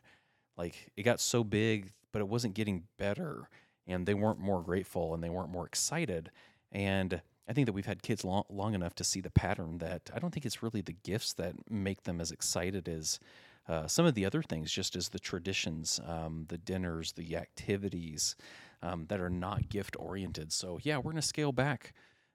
Like 0.57 0.91
it 0.97 1.03
got 1.03 1.19
so 1.19 1.43
big, 1.43 1.91
but 2.11 2.19
it 2.19 2.27
wasn't 2.27 2.55
getting 2.55 2.83
better, 2.97 3.47
and 3.87 4.05
they 4.05 4.15
weren't 4.15 4.39
more 4.39 4.63
grateful 4.63 5.13
and 5.13 5.23
they 5.23 5.29
weren't 5.29 5.51
more 5.51 5.67
excited. 5.67 6.31
And 6.71 7.21
I 7.47 7.53
think 7.53 7.65
that 7.65 7.73
we've 7.73 7.85
had 7.85 8.01
kids 8.01 8.23
long, 8.23 8.43
long 8.49 8.73
enough 8.73 8.95
to 8.95 9.03
see 9.03 9.21
the 9.21 9.29
pattern 9.29 9.79
that 9.79 10.09
I 10.13 10.19
don't 10.19 10.31
think 10.33 10.45
it's 10.45 10.63
really 10.63 10.81
the 10.81 10.95
gifts 11.03 11.33
that 11.33 11.53
make 11.69 12.03
them 12.03 12.21
as 12.21 12.31
excited 12.31 12.87
as 12.87 13.19
uh, 13.67 13.87
some 13.87 14.05
of 14.05 14.15
the 14.15 14.25
other 14.25 14.41
things, 14.41 14.71
just 14.71 14.95
as 14.95 15.09
the 15.09 15.19
traditions, 15.19 15.99
um, 16.05 16.45
the 16.49 16.57
dinners, 16.57 17.13
the 17.13 17.35
activities 17.37 18.35
um, 18.81 19.05
that 19.07 19.19
are 19.19 19.29
not 19.29 19.69
gift 19.69 19.95
oriented. 19.99 20.51
So, 20.51 20.79
yeah, 20.81 20.97
we're 20.97 21.11
going 21.11 21.15
to 21.17 21.21
scale 21.21 21.51
back 21.51 21.93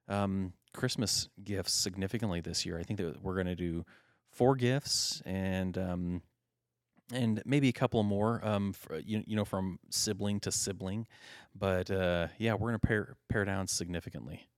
um, 0.09 0.53
Christmas 0.73 1.29
gifts 1.43 1.73
significantly 1.73 2.41
this 2.41 2.65
year. 2.65 2.79
I 2.79 2.83
think 2.83 3.01
that 3.01 3.23
we're 3.23 3.35
going 3.35 3.47
to 3.47 3.57
do 3.57 3.85
four 4.31 4.55
gifts 4.55 5.23
and 5.25 5.77
um, 5.79 6.23
and 7.13 7.41
maybe 7.45 7.69
a 7.69 7.73
couple 7.73 8.03
more 8.03 8.45
um, 8.47 8.73
for, 8.73 8.99
you, 8.99 9.23
you 9.27 9.37
know 9.37 9.45
from 9.45 9.79
sibling 9.91 10.41
to 10.41 10.53
sibling 10.53 11.07
but 11.55 11.91
uh, 11.91 12.29
yeah 12.39 12.55
we're 12.55 12.69
gonna 12.69 12.79
pare 12.79 13.17
pare 13.29 13.45
down 13.45 13.67
significantly 13.67 14.49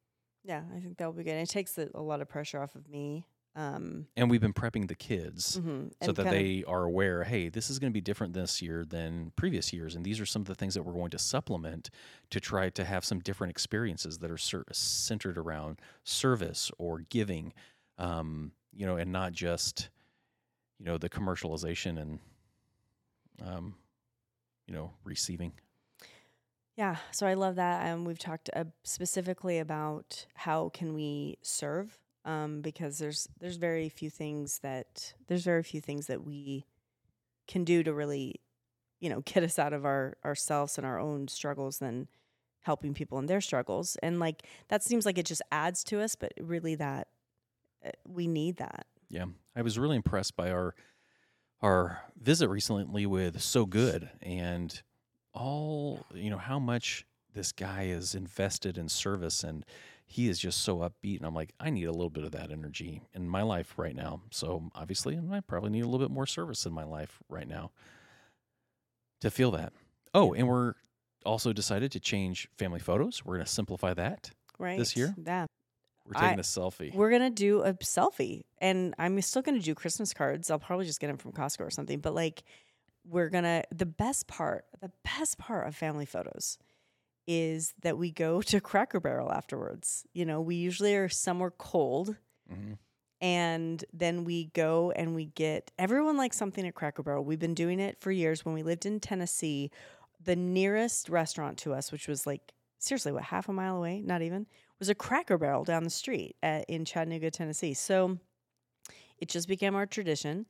yeah 0.44 0.62
i 0.74 0.80
think 0.80 0.96
that 0.96 1.06
will 1.06 1.12
be 1.12 1.22
good 1.22 1.32
it 1.32 1.48
takes 1.48 1.76
a, 1.78 1.88
a 1.94 2.02
lot 2.02 2.20
of 2.20 2.28
pressure 2.28 2.60
off 2.60 2.74
of 2.74 2.88
me 2.88 3.24
um, 3.58 4.06
and 4.16 4.30
we've 4.30 4.40
been 4.40 4.52
prepping 4.52 4.86
the 4.88 4.94
kids 4.94 5.58
mm-hmm. 5.58 5.88
so 6.02 6.12
that 6.12 6.30
they 6.30 6.64
are 6.66 6.84
aware 6.84 7.24
hey 7.24 7.48
this 7.48 7.70
is 7.70 7.78
going 7.78 7.90
to 7.90 7.94
be 7.94 8.00
different 8.00 8.32
this 8.32 8.62
year 8.62 8.84
than 8.84 9.32
previous 9.36 9.72
years 9.72 9.94
and 9.94 10.04
these 10.04 10.20
are 10.20 10.26
some 10.26 10.42
of 10.42 10.46
the 10.46 10.54
things 10.54 10.74
that 10.74 10.82
we're 10.82 10.92
going 10.92 11.10
to 11.10 11.18
supplement 11.18 11.90
to 12.30 12.40
try 12.40 12.70
to 12.70 12.84
have 12.84 13.04
some 13.04 13.18
different 13.18 13.50
experiences 13.50 14.18
that 14.18 14.30
are 14.30 14.38
ser- 14.38 14.64
centered 14.72 15.36
around 15.36 15.80
service 16.04 16.70
or 16.78 17.00
giving 17.10 17.52
um, 17.98 18.52
you 18.74 18.86
know, 18.86 18.96
and 18.96 19.12
not 19.12 19.32
just, 19.32 19.90
you 20.78 20.86
know, 20.86 20.98
the 20.98 21.08
commercialization 21.08 22.00
and, 22.00 22.18
um, 23.44 23.74
you 24.66 24.74
know, 24.74 24.92
receiving. 25.04 25.52
Yeah, 26.76 26.96
so 27.10 27.26
I 27.26 27.34
love 27.34 27.56
that. 27.56 27.90
Um, 27.90 28.04
we've 28.04 28.20
talked 28.20 28.50
uh, 28.54 28.64
specifically 28.84 29.58
about 29.58 30.26
how 30.34 30.68
can 30.68 30.94
we 30.94 31.38
serve, 31.42 31.98
um, 32.28 32.60
because 32.60 32.98
there's 32.98 33.26
there's 33.40 33.56
very 33.56 33.88
few 33.88 34.10
things 34.10 34.58
that 34.62 35.14
there's 35.28 35.44
very 35.44 35.62
few 35.62 35.80
things 35.80 36.08
that 36.08 36.22
we 36.24 36.66
can 37.48 37.64
do 37.64 37.82
to 37.82 37.94
really, 37.94 38.34
you 39.00 39.08
know, 39.08 39.22
get 39.24 39.42
us 39.42 39.58
out 39.58 39.72
of 39.72 39.86
our 39.86 40.18
ourselves 40.24 40.76
and 40.76 40.86
our 40.86 41.00
own 41.00 41.26
struggles 41.26 41.78
than 41.78 42.06
helping 42.60 42.92
people 42.92 43.18
in 43.18 43.26
their 43.26 43.40
struggles. 43.40 43.96
And 44.02 44.20
like 44.20 44.42
that 44.68 44.84
seems 44.84 45.06
like 45.06 45.16
it 45.16 45.24
just 45.24 45.40
adds 45.50 45.82
to 45.84 46.02
us, 46.02 46.14
but 46.16 46.32
really 46.38 46.74
that 46.74 47.08
uh, 47.84 47.90
we 48.06 48.28
need 48.28 48.58
that. 48.58 48.86
Yeah, 49.08 49.24
I 49.56 49.62
was 49.62 49.78
really 49.78 49.96
impressed 49.96 50.36
by 50.36 50.50
our 50.50 50.74
our 51.62 52.02
visit 52.20 52.50
recently 52.50 53.06
with 53.06 53.40
So 53.40 53.64
Good 53.64 54.10
and 54.20 54.80
all 55.32 56.04
you 56.12 56.28
know 56.28 56.38
how 56.38 56.58
much 56.58 57.06
this 57.32 57.52
guy 57.52 57.84
is 57.84 58.14
invested 58.14 58.76
in 58.76 58.90
service 58.90 59.42
and 59.44 59.64
he 60.10 60.28
is 60.28 60.38
just 60.38 60.62
so 60.62 60.78
upbeat 60.78 61.18
and 61.18 61.26
I'm 61.26 61.34
like 61.34 61.52
I 61.60 61.68
need 61.68 61.84
a 61.84 61.92
little 61.92 62.10
bit 62.10 62.24
of 62.24 62.32
that 62.32 62.50
energy 62.50 63.02
in 63.14 63.28
my 63.28 63.42
life 63.42 63.74
right 63.76 63.94
now. 63.94 64.22
So 64.30 64.70
obviously 64.74 65.20
I 65.30 65.40
probably 65.40 65.70
need 65.70 65.82
a 65.82 65.86
little 65.86 66.06
bit 66.06 66.12
more 66.12 66.26
service 66.26 66.64
in 66.64 66.72
my 66.72 66.84
life 66.84 67.20
right 67.28 67.46
now 67.46 67.70
to 69.20 69.30
feel 69.30 69.50
that. 69.50 69.74
Oh, 70.14 70.32
and 70.32 70.48
we're 70.48 70.72
also 71.26 71.52
decided 71.52 71.92
to 71.92 72.00
change 72.00 72.48
family 72.56 72.80
photos. 72.80 73.22
We're 73.22 73.34
going 73.34 73.46
to 73.46 73.52
simplify 73.52 73.92
that 73.94 74.30
right. 74.58 74.78
this 74.78 74.96
year. 74.96 75.14
Yeah. 75.22 75.44
We're 76.06 76.14
taking 76.14 76.38
I, 76.38 76.40
a 76.40 76.42
selfie. 76.42 76.94
We're 76.94 77.10
gonna 77.10 77.28
do 77.28 77.60
a 77.60 77.74
selfie, 77.74 78.44
and 78.62 78.94
I'm 78.98 79.20
still 79.20 79.42
gonna 79.42 79.60
do 79.60 79.74
Christmas 79.74 80.14
cards. 80.14 80.50
I'll 80.50 80.58
probably 80.58 80.86
just 80.86 81.00
get 81.00 81.08
them 81.08 81.18
from 81.18 81.32
Costco 81.32 81.60
or 81.60 81.70
something. 81.70 82.00
But 82.00 82.14
like, 82.14 82.44
we're 83.04 83.28
gonna. 83.28 83.64
The 83.70 83.84
best 83.84 84.26
part, 84.26 84.64
the 84.80 84.90
best 85.04 85.36
part 85.36 85.68
of 85.68 85.76
family 85.76 86.06
photos, 86.06 86.56
is 87.28 87.74
that 87.82 87.98
we 87.98 88.10
go 88.10 88.40
to 88.40 88.60
Cracker 88.60 88.98
Barrel 88.98 89.30
afterwards. 89.30 90.06
You 90.14 90.24
know, 90.24 90.40
we 90.40 90.56
usually 90.56 90.96
are 90.96 91.10
somewhere 91.10 91.52
cold. 91.52 92.16
Mm-hmm. 92.50 92.72
And 93.20 93.84
then 93.92 94.24
we 94.24 94.46
go 94.46 94.92
and 94.92 95.14
we 95.14 95.26
get 95.26 95.72
everyone 95.78 96.16
likes 96.16 96.36
something 96.36 96.66
at 96.66 96.74
Cracker 96.74 97.02
Barrel. 97.02 97.24
We've 97.24 97.38
been 97.38 97.54
doing 97.54 97.80
it 97.80 98.00
for 98.00 98.10
years. 98.12 98.44
When 98.44 98.54
we 98.54 98.62
lived 98.62 98.86
in 98.86 99.00
Tennessee, 99.00 99.70
the 100.24 100.36
nearest 100.36 101.08
restaurant 101.08 101.58
to 101.58 101.74
us, 101.74 101.92
which 101.92 102.08
was 102.08 102.26
like 102.26 102.52
seriously, 102.78 103.12
what 103.12 103.24
half 103.24 103.48
a 103.48 103.52
mile 103.52 103.76
away, 103.76 104.00
not 104.00 104.22
even, 104.22 104.46
was 104.78 104.88
a 104.88 104.94
Cracker 104.94 105.36
Barrel 105.36 105.64
down 105.64 105.84
the 105.84 105.90
street 105.90 106.36
at, 106.42 106.64
in 106.68 106.84
Chattanooga, 106.84 107.30
Tennessee. 107.30 107.74
So 107.74 108.18
it 109.18 109.28
just 109.28 109.48
became 109.48 109.74
our 109.74 109.86
tradition. 109.86 110.46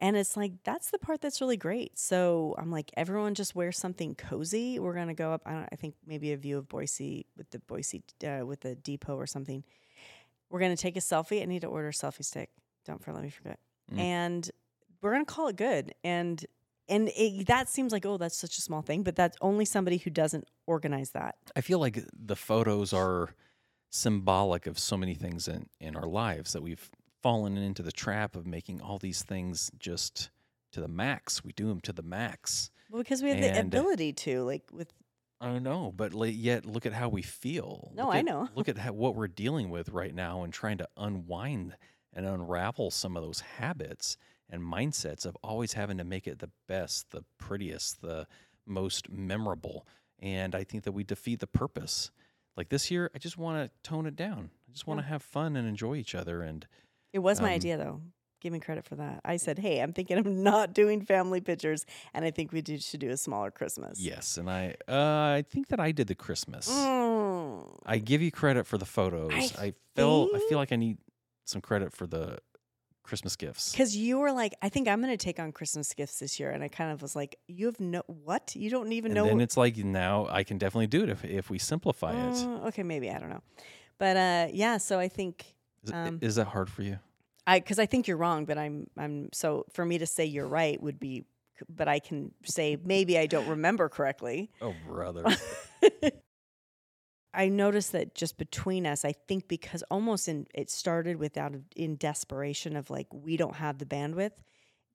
And 0.00 0.16
it's 0.16 0.36
like, 0.36 0.52
that's 0.64 0.90
the 0.90 0.98
part 0.98 1.20
that's 1.20 1.40
really 1.40 1.58
great. 1.58 1.98
So 1.98 2.54
I'm 2.58 2.70
like, 2.70 2.90
everyone 2.96 3.34
just 3.34 3.54
wear 3.54 3.70
something 3.70 4.14
cozy. 4.14 4.78
We're 4.78 4.94
going 4.94 5.08
to 5.08 5.14
go 5.14 5.32
up, 5.32 5.42
I, 5.44 5.52
don't, 5.52 5.68
I 5.70 5.76
think 5.76 5.94
maybe 6.06 6.32
a 6.32 6.36
view 6.38 6.56
of 6.56 6.68
Boise 6.68 7.26
with 7.36 7.50
the 7.50 7.58
Boise, 7.58 8.02
uh, 8.26 8.46
with 8.46 8.60
the 8.60 8.74
depot 8.76 9.14
or 9.14 9.26
something. 9.26 9.62
We're 10.48 10.60
going 10.60 10.74
to 10.74 10.82
take 10.82 10.96
a 10.96 11.00
selfie. 11.00 11.42
I 11.42 11.44
need 11.44 11.60
to 11.60 11.66
order 11.66 11.88
a 11.88 11.92
selfie 11.92 12.24
stick. 12.24 12.50
Don't 12.86 13.02
for 13.02 13.12
let 13.12 13.22
me 13.22 13.30
forget. 13.30 13.58
Mm. 13.92 13.98
And 13.98 14.50
we're 15.02 15.12
going 15.12 15.24
to 15.24 15.32
call 15.32 15.48
it 15.48 15.56
good. 15.56 15.94
And 16.02 16.44
and 16.88 17.08
it, 17.16 17.46
that 17.46 17.68
seems 17.68 17.92
like 17.92 18.04
oh 18.04 18.16
that's 18.16 18.36
such 18.36 18.58
a 18.58 18.60
small 18.60 18.82
thing 18.82 19.04
but 19.04 19.14
that's 19.14 19.36
only 19.40 19.64
somebody 19.64 19.98
who 19.98 20.10
doesn't 20.10 20.44
organize 20.66 21.10
that 21.10 21.36
i 21.54 21.60
feel 21.60 21.78
like 21.78 22.04
the 22.12 22.34
photos 22.34 22.92
are 22.92 23.34
symbolic 23.90 24.66
of 24.66 24.78
so 24.78 24.96
many 24.96 25.14
things 25.14 25.48
in, 25.48 25.66
in 25.80 25.96
our 25.96 26.06
lives 26.06 26.52
that 26.52 26.62
we've 26.62 26.90
fallen 27.22 27.56
into 27.56 27.82
the 27.82 27.92
trap 27.92 28.36
of 28.36 28.46
making 28.46 28.80
all 28.80 28.98
these 28.98 29.22
things 29.22 29.70
just 29.78 30.30
to 30.72 30.80
the 30.80 30.88
max. 30.88 31.44
We 31.44 31.52
do 31.52 31.68
them 31.68 31.80
to 31.82 31.92
the 31.92 32.02
max. 32.02 32.70
Well, 32.90 33.02
because 33.02 33.22
we 33.22 33.30
have 33.30 33.40
the 33.40 33.58
ability 33.60 34.12
to, 34.14 34.42
like 34.42 34.62
with 34.72 34.92
I 35.42 35.46
don't 35.46 35.62
know, 35.62 35.90
but 35.96 36.12
yet 36.34 36.66
look 36.66 36.84
at 36.84 36.92
how 36.92 37.08
we 37.08 37.22
feel. 37.22 37.92
No, 37.94 38.06
Look 38.06 38.14
I 38.14 38.18
at- 38.18 38.24
know. 38.26 38.48
Look 38.54 38.68
at 38.68 38.76
how, 38.76 38.92
what 38.92 39.14
we're 39.16 39.26
dealing 39.28 39.70
with 39.70 39.88
right 39.88 40.14
now 40.14 40.42
and 40.42 40.52
trying 40.52 40.76
to 40.78 40.88
unwind 40.98 41.76
and 42.12 42.26
unravel 42.26 42.90
some 42.90 43.16
of 43.16 43.22
those 43.22 43.40
habits 43.40 44.18
and 44.50 44.62
mindsets 44.62 45.24
of 45.24 45.36
always 45.42 45.72
having 45.72 45.96
to 45.96 46.04
make 46.04 46.26
it 46.26 46.40
the 46.40 46.50
best, 46.68 47.10
the 47.10 47.24
prettiest, 47.38 48.02
the 48.02 48.26
most 48.66 49.08
memorable. 49.10 49.86
And 50.18 50.54
I 50.54 50.62
think 50.64 50.84
that 50.84 50.92
we 50.92 51.04
defeat 51.04 51.40
the 51.40 51.46
purpose. 51.46 52.10
Like 52.54 52.68
this 52.68 52.90
year, 52.90 53.10
I 53.14 53.18
just 53.18 53.38
want 53.38 53.64
to 53.64 53.88
tone 53.88 54.04
it 54.06 54.16
down. 54.16 54.50
I 54.68 54.72
just 54.72 54.86
want 54.86 54.98
to 55.00 55.04
Yeah. 55.04 55.10
have 55.10 55.22
fun 55.22 55.56
and 55.56 55.66
enjoy 55.66 55.94
each 55.94 56.14
other. 56.14 56.42
And 56.42 56.66
it 57.12 57.18
was 57.18 57.40
my 57.40 57.48
Um, 57.48 57.54
idea 57.54 57.76
though. 57.76 58.00
Give 58.40 58.54
me 58.54 58.60
credit 58.60 58.86
for 58.86 58.96
that. 58.96 59.20
I 59.22 59.36
said, 59.36 59.58
"Hey, 59.58 59.80
I'm 59.80 59.92
thinking 59.92 60.16
of 60.16 60.24
not 60.50 60.72
doing 60.72 61.04
family 61.04 61.40
pictures, 61.40 61.84
and 62.14 62.24
I 62.24 62.30
think 62.30 62.52
we 62.52 62.62
do, 62.62 62.78
should 62.78 63.00
do 63.00 63.10
a 63.10 63.16
smaller 63.16 63.50
Christmas." 63.50 64.00
yes, 64.00 64.38
and 64.38 64.48
I, 64.48 64.76
uh, 64.88 65.36
I 65.38 65.44
think 65.46 65.68
that 65.68 65.80
I 65.80 65.92
did 65.92 66.06
the 66.06 66.14
Christmas. 66.14 66.70
Mm. 66.70 67.80
I 67.84 67.98
give 67.98 68.22
you 68.22 68.30
credit 68.30 68.66
for 68.66 68.78
the 68.78 68.86
photos. 68.86 69.32
I 69.32 69.66
I, 69.66 69.74
felt 69.94 70.30
I 70.34 70.38
feel 70.48 70.58
like 70.58 70.72
I 70.72 70.76
need 70.76 70.98
some 71.44 71.60
credit 71.60 71.92
for 71.92 72.06
the 72.06 72.38
Christmas 73.02 73.36
gifts. 73.36 73.72
Because 73.72 73.96
you 73.96 74.18
were 74.18 74.32
like, 74.32 74.54
I 74.62 74.68
think 74.68 74.86
I'm 74.88 75.02
going 75.02 75.12
to 75.12 75.22
take 75.22 75.40
on 75.40 75.52
Christmas 75.52 75.92
gifts 75.94 76.20
this 76.20 76.38
year, 76.38 76.50
and 76.50 76.62
I 76.62 76.68
kind 76.68 76.92
of 76.92 77.02
was 77.02 77.16
like, 77.16 77.36
you 77.48 77.66
have 77.66 77.80
no 77.80 78.02
what? 78.06 78.54
You 78.54 78.70
don't 78.70 78.92
even 78.92 79.12
know. 79.12 79.22
And 79.22 79.30
know. 79.30 79.34
then 79.34 79.40
it's 79.42 79.56
like 79.56 79.76
now 79.76 80.28
I 80.30 80.44
can 80.44 80.58
definitely 80.58 80.86
do 80.86 81.02
it 81.02 81.10
if 81.10 81.24
if 81.24 81.50
we 81.50 81.58
simplify 81.58 82.12
it. 82.12 82.34
Mm, 82.34 82.66
okay, 82.68 82.84
maybe 82.84 83.10
I 83.10 83.18
don't 83.18 83.30
know, 83.30 83.42
but 83.98 84.16
uh, 84.16 84.46
yeah. 84.52 84.78
So 84.78 84.98
I 84.98 85.08
think 85.08 85.56
Is, 85.84 85.92
um, 85.92 86.18
is 86.20 86.34
that 86.36 86.46
hard 86.48 86.70
for 86.70 86.82
you? 86.82 86.98
I 87.46 87.58
because 87.58 87.78
I 87.78 87.86
think 87.86 88.06
you're 88.06 88.16
wrong, 88.16 88.44
but 88.44 88.58
I'm 88.58 88.88
I'm 88.96 89.28
so 89.32 89.64
for 89.72 89.84
me 89.84 89.98
to 89.98 90.06
say 90.06 90.24
you're 90.24 90.46
right 90.46 90.80
would 90.80 91.00
be, 91.00 91.24
but 91.68 91.88
I 91.88 91.98
can 91.98 92.32
say 92.44 92.76
maybe 92.82 93.18
I 93.18 93.26
don't 93.26 93.48
remember 93.48 93.88
correctly. 93.88 94.50
Oh 94.60 94.74
brother. 94.86 95.24
I 97.32 97.48
noticed 97.48 97.92
that 97.92 98.14
just 98.14 98.38
between 98.38 98.86
us, 98.86 99.04
I 99.04 99.12
think 99.12 99.46
because 99.46 99.84
almost 99.90 100.28
in 100.28 100.46
it 100.52 100.68
started 100.70 101.16
without 101.16 101.54
in 101.76 101.96
desperation 101.96 102.76
of 102.76 102.90
like 102.90 103.06
we 103.12 103.36
don't 103.36 103.54
have 103.54 103.78
the 103.78 103.86
bandwidth 103.86 104.32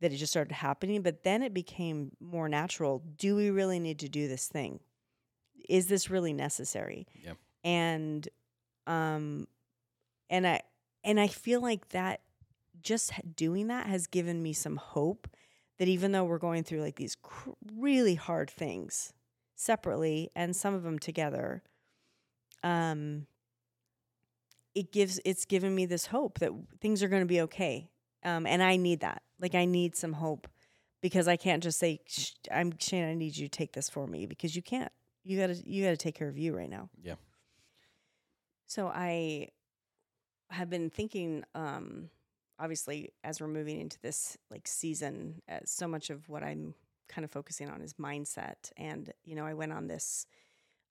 that 0.01 0.11
it 0.11 0.17
just 0.17 0.33
started 0.33 0.53
happening, 0.53 1.01
but 1.01 1.23
then 1.23 1.41
it 1.41 1.53
became 1.53 2.11
more 2.19 2.49
natural. 2.49 3.01
Do 3.17 3.35
we 3.35 3.49
really 3.49 3.79
need 3.79 3.99
to 3.99 4.09
do 4.09 4.27
this 4.27 4.47
thing? 4.47 4.81
Is 5.69 5.87
this 5.87 6.09
really 6.09 6.33
necessary? 6.33 7.07
Yeah. 7.23 7.33
And 7.63 8.27
um 8.85 9.47
and 10.29 10.45
I 10.45 10.61
and 11.05 11.19
I 11.19 11.27
feel 11.27 11.61
like 11.61 11.89
that 11.89 12.19
just 12.81 13.13
doing 13.35 13.67
that 13.67 13.87
has 13.87 14.07
given 14.07 14.43
me 14.43 14.51
some 14.51 14.75
hope 14.75 15.27
that 15.79 15.87
even 15.87 16.11
though 16.11 16.23
we're 16.25 16.37
going 16.37 16.63
through 16.63 16.81
like 16.81 16.95
these 16.97 17.15
cr- 17.15 17.51
really 17.77 18.15
hard 18.15 18.49
things 18.49 19.13
separately 19.55 20.29
and 20.35 20.55
some 20.55 20.73
of 20.73 20.83
them 20.83 20.99
together 20.99 21.63
um 22.63 23.25
it 24.73 24.91
gives 24.91 25.19
it's 25.23 25.45
given 25.45 25.73
me 25.73 25.85
this 25.85 26.07
hope 26.07 26.39
that 26.39 26.51
things 26.81 27.01
are 27.01 27.07
going 27.07 27.21
to 27.21 27.25
be 27.27 27.39
okay 27.41 27.89
um 28.23 28.45
and 28.45 28.61
i 28.61 28.75
need 28.75 28.99
that. 28.99 29.21
Like 29.39 29.55
i 29.55 29.65
need 29.65 29.95
some 29.95 30.13
hope 30.13 30.47
because 31.01 31.27
i 31.27 31.37
can't 31.37 31.63
just 31.63 31.79
say 31.79 31.99
i'm 32.51 32.73
shane 32.79 33.05
i 33.07 33.13
need 33.13 33.37
you 33.37 33.47
to 33.47 33.57
take 33.57 33.73
this 33.73 33.89
for 33.89 34.07
me 34.07 34.25
because 34.25 34.55
you 34.55 34.61
can't. 34.61 34.91
You 35.23 35.39
gotta 35.39 35.55
you 35.65 35.83
gotta 35.83 35.97
take 35.97 36.15
care 36.15 36.27
of 36.27 36.37
you 36.37 36.55
right 36.55 36.69
now. 36.69 36.89
Yeah. 37.01 37.15
so 38.67 38.87
i 38.87 39.49
have 40.49 40.69
been 40.69 40.89
thinking 40.89 41.43
um 41.55 42.09
obviously 42.59 43.11
as 43.23 43.41
we're 43.41 43.47
moving 43.47 43.79
into 43.79 43.99
this 44.01 44.37
like 44.49 44.67
season 44.67 45.41
uh, 45.49 45.59
so 45.65 45.87
much 45.87 46.09
of 46.09 46.27
what 46.29 46.43
i'm 46.43 46.73
kind 47.07 47.23
of 47.23 47.29
focusing 47.29 47.69
on 47.69 47.81
is 47.81 47.93
mindset. 47.95 48.71
And 48.77 49.13
you 49.23 49.35
know 49.35 49.45
i 49.45 49.53
went 49.53 49.73
on 49.73 49.87
this 49.87 50.25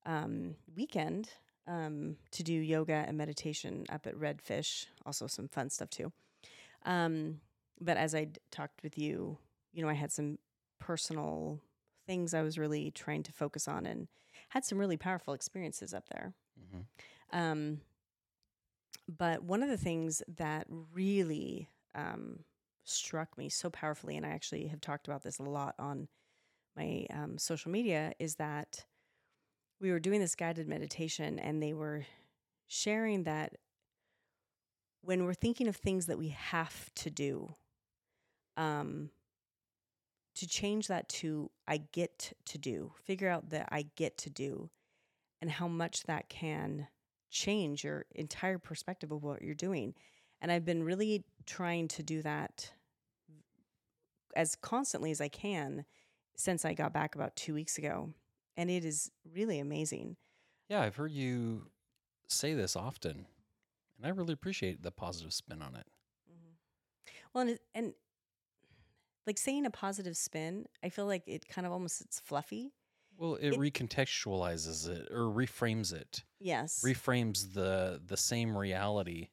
um, 0.07 0.55
weekend 0.77 1.31
um, 1.67 2.17
to 2.33 2.43
do 2.43 2.53
yoga 2.53 3.05
and 3.07 3.17
meditation 3.17 3.87
up 3.89 4.07
at 4.07 4.15
redfish 4.15 4.87
also 5.07 5.27
some 5.27 5.49
fun 5.49 5.71
stuff 5.71 5.89
too. 5.89 6.13
Um, 6.85 7.41
but 7.81 7.97
as 7.97 8.15
i 8.15 8.29
talked 8.51 8.83
with 8.83 8.99
you 8.99 9.39
you 9.73 9.83
know 9.83 9.89
i 9.89 9.95
had 9.95 10.13
some 10.13 10.39
personal 10.79 11.59
things 12.07 12.35
i 12.35 12.43
was 12.43 12.59
really 12.59 12.91
trying 12.91 13.23
to 13.23 13.33
focus 13.33 13.67
on 13.67 13.87
and 13.87 14.07
had 14.51 14.65
some 14.65 14.79
really 14.79 14.99
powerful 14.99 15.35
experiences 15.35 15.95
up 15.95 16.05
there. 16.11 16.35
Hmm 16.71 16.83
um, 17.35 17.81
but 19.09 19.43
one 19.43 19.63
of 19.63 19.69
the 19.69 19.77
things 19.77 20.23
that 20.37 20.67
really 20.93 21.69
um, 21.95 22.41
struck 22.85 23.37
me 23.37 23.49
so 23.49 23.71
powerfully, 23.71 24.17
and 24.17 24.25
I 24.25 24.31
actually 24.31 24.67
have 24.69 24.81
talked 24.81 25.09
about 25.09 25.23
this 25.23 25.39
a 25.39 25.43
lot 25.43 25.75
on 25.79 26.09
my 26.77 27.07
um, 27.13 27.39
social 27.39 27.71
media, 27.71 28.13
is 28.19 28.37
that 28.37 28.85
we 29.81 29.91
were 29.91 30.01
doing 30.01 30.21
this 30.21 30.35
guided 30.35 30.69
meditation 30.69 31.39
and 31.39 31.63
they 31.63 31.75
were 31.75 32.07
sharing 32.67 33.25
that 33.25 33.57
when 35.03 35.25
we're 35.25 35.35
thinking 35.35 35.69
of 35.69 35.77
things 35.77 36.07
that 36.07 36.19
we 36.19 36.29
have 36.29 36.93
to 36.95 37.11
do, 37.11 37.55
um, 38.57 39.11
to 40.35 40.49
change 40.49 40.89
that 40.89 41.09
to 41.09 41.51
I 41.69 41.83
get 41.93 42.33
to 42.47 42.59
do, 42.59 42.93
figure 43.05 43.29
out 43.29 43.51
that 43.51 43.69
I 43.71 43.87
get 43.97 44.17
to 44.19 44.31
do, 44.31 44.71
and 45.43 45.51
how 45.51 45.69
much 45.69 46.05
that 46.05 46.29
can 46.29 46.89
change 47.35 47.83
your 47.85 48.07
entire 48.15 48.59
perspective 48.59 49.11
of 49.11 49.23
what 49.23 49.43
you're 49.43 49.55
doing. 49.55 49.93
And 50.41 50.53
I've 50.53 50.65
been 50.65 50.85
really 50.85 51.25
trying 51.47 51.89
to 51.89 52.03
do 52.03 52.23
that 52.23 52.71
as 54.37 54.55
constantly 54.55 55.11
as 55.11 55.21
I 55.21 55.29
can 55.29 55.85
since 56.37 56.65
I 56.65 56.75
got 56.75 56.93
back 56.93 57.15
about 57.15 57.37
two 57.37 57.53
weeks 57.53 57.77
ago. 57.77 58.11
And 58.57 58.71
it 58.71 58.85
is 58.85 59.11
really 59.35 59.59
amazing. 59.59 60.17
Yeah, 60.69 60.83
I've 60.83 60.97
heard 60.97 61.11
you 61.11 61.67
say 62.29 62.55
this 62.55 62.77
often, 62.77 63.27
and 63.97 64.07
I 64.07 64.11
really 64.11 64.33
appreciate 64.33 64.83
the 64.83 64.93
positive 64.93 65.33
spin 65.33 65.61
on 65.61 65.75
it. 65.75 65.87
Mm-hmm. 66.31 67.13
Well, 67.33 67.49
and, 67.49 67.59
and 67.75 67.95
like 69.27 69.39
saying 69.39 69.67
a 69.67 69.71
positive 69.71 70.17
spin, 70.17 70.67
I 70.85 70.89
feel 70.89 71.07
like 71.07 71.25
it 71.27 71.49
kind 71.49 71.67
of 71.67 71.73
almost 71.73 72.01
it's 72.01 72.21
fluffy. 72.21 72.73
Well, 73.17 73.37
it, 73.37 73.51
It- 73.51 73.57
recontextualizes 73.57 74.89
it 74.89 75.09
or 75.11 75.23
reframes 75.33 75.93
it. 75.93 76.25
Yes. 76.39 76.85
reframes 76.85 77.55
the 77.55 78.01
the 78.05 78.17
same 78.17 78.57
reality 78.57 79.31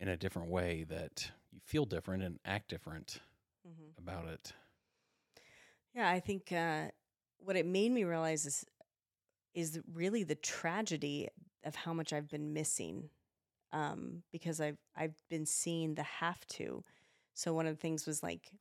in 0.00 0.08
a 0.08 0.16
different 0.16 0.50
way 0.50 0.84
that 0.84 1.30
you 1.50 1.60
feel 1.60 1.84
different 1.84 2.22
and 2.22 2.38
act 2.44 2.68
different 2.68 3.20
Mhm. 3.64 3.96
about 3.98 4.26
it. 4.26 4.52
Yeah, 5.94 6.08
I 6.08 6.20
think 6.20 6.52
uh, 6.52 6.90
what 7.38 7.56
it 7.56 7.66
made 7.66 7.90
me 7.92 8.04
realize 8.04 8.46
is 8.46 8.64
is 9.54 9.80
really 9.92 10.24
the 10.24 10.36
tragedy 10.36 11.28
of 11.64 11.74
how 11.76 11.92
much 11.94 12.12
I've 12.12 12.28
been 12.28 12.52
missing, 12.54 13.10
um, 13.72 14.24
because 14.32 14.60
I've 14.60 14.78
I've 14.96 15.16
been 15.30 15.46
seeing 15.46 15.94
the 15.94 16.02
have 16.04 16.46
to. 16.48 16.84
So 17.34 17.54
one 17.54 17.66
of 17.66 17.76
the 17.76 17.80
things 17.80 18.06
was 18.06 18.22
like 18.22 18.52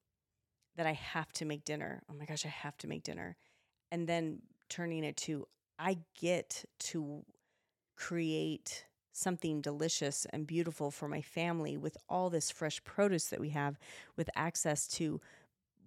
that 0.78 0.88
I 0.88 0.94
have 0.94 1.32
to 1.34 1.46
make 1.46 1.66
dinner. 1.66 2.02
Oh 2.10 2.14
my 2.18 2.26
gosh, 2.26 2.46
I 2.46 2.50
have 2.50 2.78
to 2.80 2.88
make 2.88 3.04
dinner, 3.04 3.36
and 3.92 4.08
then 4.08 4.42
turning 4.70 5.04
it 5.04 5.18
to 5.18 5.48
I 5.80 5.98
get 6.20 6.66
to 6.80 7.24
create 7.96 8.86
something 9.14 9.62
delicious 9.62 10.28
and 10.32 10.46
beautiful 10.48 10.92
for 10.92 11.08
my 11.08 11.22
family 11.22 11.78
with 11.78 11.98
all 12.10 12.30
this 12.30 12.52
fresh 12.52 12.84
produce 12.84 13.28
that 13.28 13.40
we 13.40 13.50
have, 13.50 13.78
with 14.16 14.30
access 14.36 14.88
to 14.88 15.20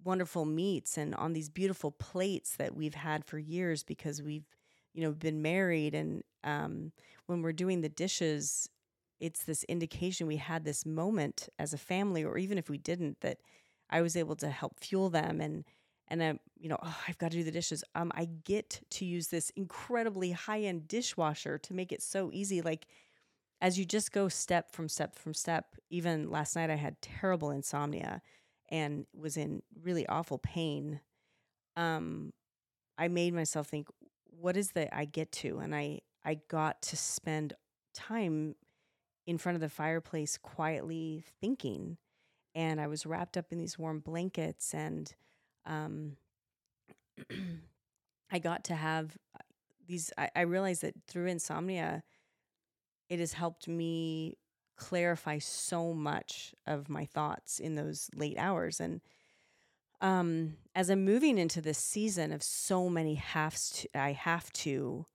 wonderful 0.03 0.45
meats 0.45 0.97
and 0.97 1.13
on 1.15 1.33
these 1.33 1.49
beautiful 1.49 1.91
plates 1.91 2.55
that 2.55 2.75
we've 2.75 2.95
had 2.95 3.23
for 3.25 3.37
years 3.37 3.83
because 3.83 4.21
we've 4.21 4.45
you 4.93 5.01
know 5.03 5.11
been 5.11 5.41
married 5.41 5.93
and 5.93 6.23
um, 6.43 6.91
when 7.27 7.41
we're 7.41 7.51
doing 7.51 7.81
the 7.81 7.89
dishes 7.89 8.67
it's 9.19 9.43
this 9.43 9.63
indication 9.65 10.25
we 10.25 10.37
had 10.37 10.65
this 10.65 10.85
moment 10.85 11.49
as 11.59 11.73
a 11.73 11.77
family 11.77 12.23
or 12.23 12.37
even 12.37 12.57
if 12.57 12.69
we 12.69 12.77
didn't 12.79 13.17
that 13.21 13.37
i 13.91 14.01
was 14.01 14.15
able 14.15 14.35
to 14.35 14.49
help 14.49 14.79
fuel 14.79 15.09
them 15.09 15.41
and 15.41 15.63
and 16.07 16.21
i 16.23 16.39
you 16.59 16.69
know 16.69 16.77
oh, 16.81 16.97
i've 17.07 17.17
got 17.17 17.31
to 17.31 17.37
do 17.37 17.43
the 17.43 17.51
dishes. 17.51 17.83
Um 17.95 18.11
i 18.15 18.25
get 18.25 18.81
to 18.91 19.05
use 19.05 19.27
this 19.27 19.51
incredibly 19.55 20.31
high 20.31 20.61
end 20.61 20.87
dishwasher 20.87 21.57
to 21.57 21.73
make 21.73 21.91
it 21.91 22.01
so 22.01 22.29
easy. 22.33 22.61
Like 22.61 22.87
as 23.61 23.77
you 23.77 23.85
just 23.85 24.11
go 24.11 24.27
step 24.27 24.71
from 24.71 24.89
step 24.89 25.15
from 25.15 25.33
step 25.33 25.75
even 25.89 26.29
last 26.29 26.55
night 26.55 26.69
i 26.69 26.75
had 26.75 27.01
terrible 27.01 27.51
insomnia 27.51 28.21
and 28.69 29.05
was 29.13 29.37
in 29.37 29.61
really 29.83 30.07
awful 30.07 30.37
pain. 30.37 30.99
Um 31.75 32.33
i 32.97 33.07
made 33.07 33.33
myself 33.33 33.67
think 33.67 33.87
what 34.25 34.57
is 34.57 34.71
that 34.71 34.95
i 34.95 35.05
get 35.05 35.31
to? 35.31 35.59
And 35.59 35.73
i 35.75 36.01
i 36.25 36.39
got 36.49 36.81
to 36.83 36.97
spend 36.97 37.53
time 37.93 38.55
in 39.27 39.37
front 39.37 39.55
of 39.55 39.61
the 39.61 39.69
fireplace 39.69 40.37
quietly 40.37 41.23
thinking 41.39 41.97
and 42.55 42.79
i 42.79 42.87
was 42.87 43.05
wrapped 43.05 43.37
up 43.37 43.51
in 43.51 43.57
these 43.57 43.77
warm 43.77 43.99
blankets 43.99 44.73
and 44.73 45.15
um 45.65 46.17
i 48.31 48.39
got 48.39 48.63
to 48.63 48.75
have 48.75 49.17
uh, 49.35 49.39
these 49.87 50.11
I, 50.17 50.29
I 50.35 50.41
realized 50.41 50.81
that 50.81 50.95
through 51.07 51.27
insomnia 51.27 52.03
it 53.09 53.19
has 53.19 53.33
helped 53.33 53.67
me 53.67 54.37
clarify 54.77 55.37
so 55.37 55.93
much 55.93 56.55
of 56.65 56.89
my 56.89 57.05
thoughts 57.05 57.59
in 57.59 57.75
those 57.75 58.09
late 58.15 58.37
hours 58.37 58.79
and 58.79 59.01
um, 60.01 60.57
as 60.73 60.89
I'm 60.89 61.05
moving 61.05 61.37
into 61.37 61.61
this 61.61 61.77
season 61.77 62.31
of 62.31 62.41
so 62.41 62.89
many 62.89 63.15
halves, 63.15 63.69
to, 63.69 63.97
I 63.97 64.13
have 64.13 64.51
to. 64.53 65.05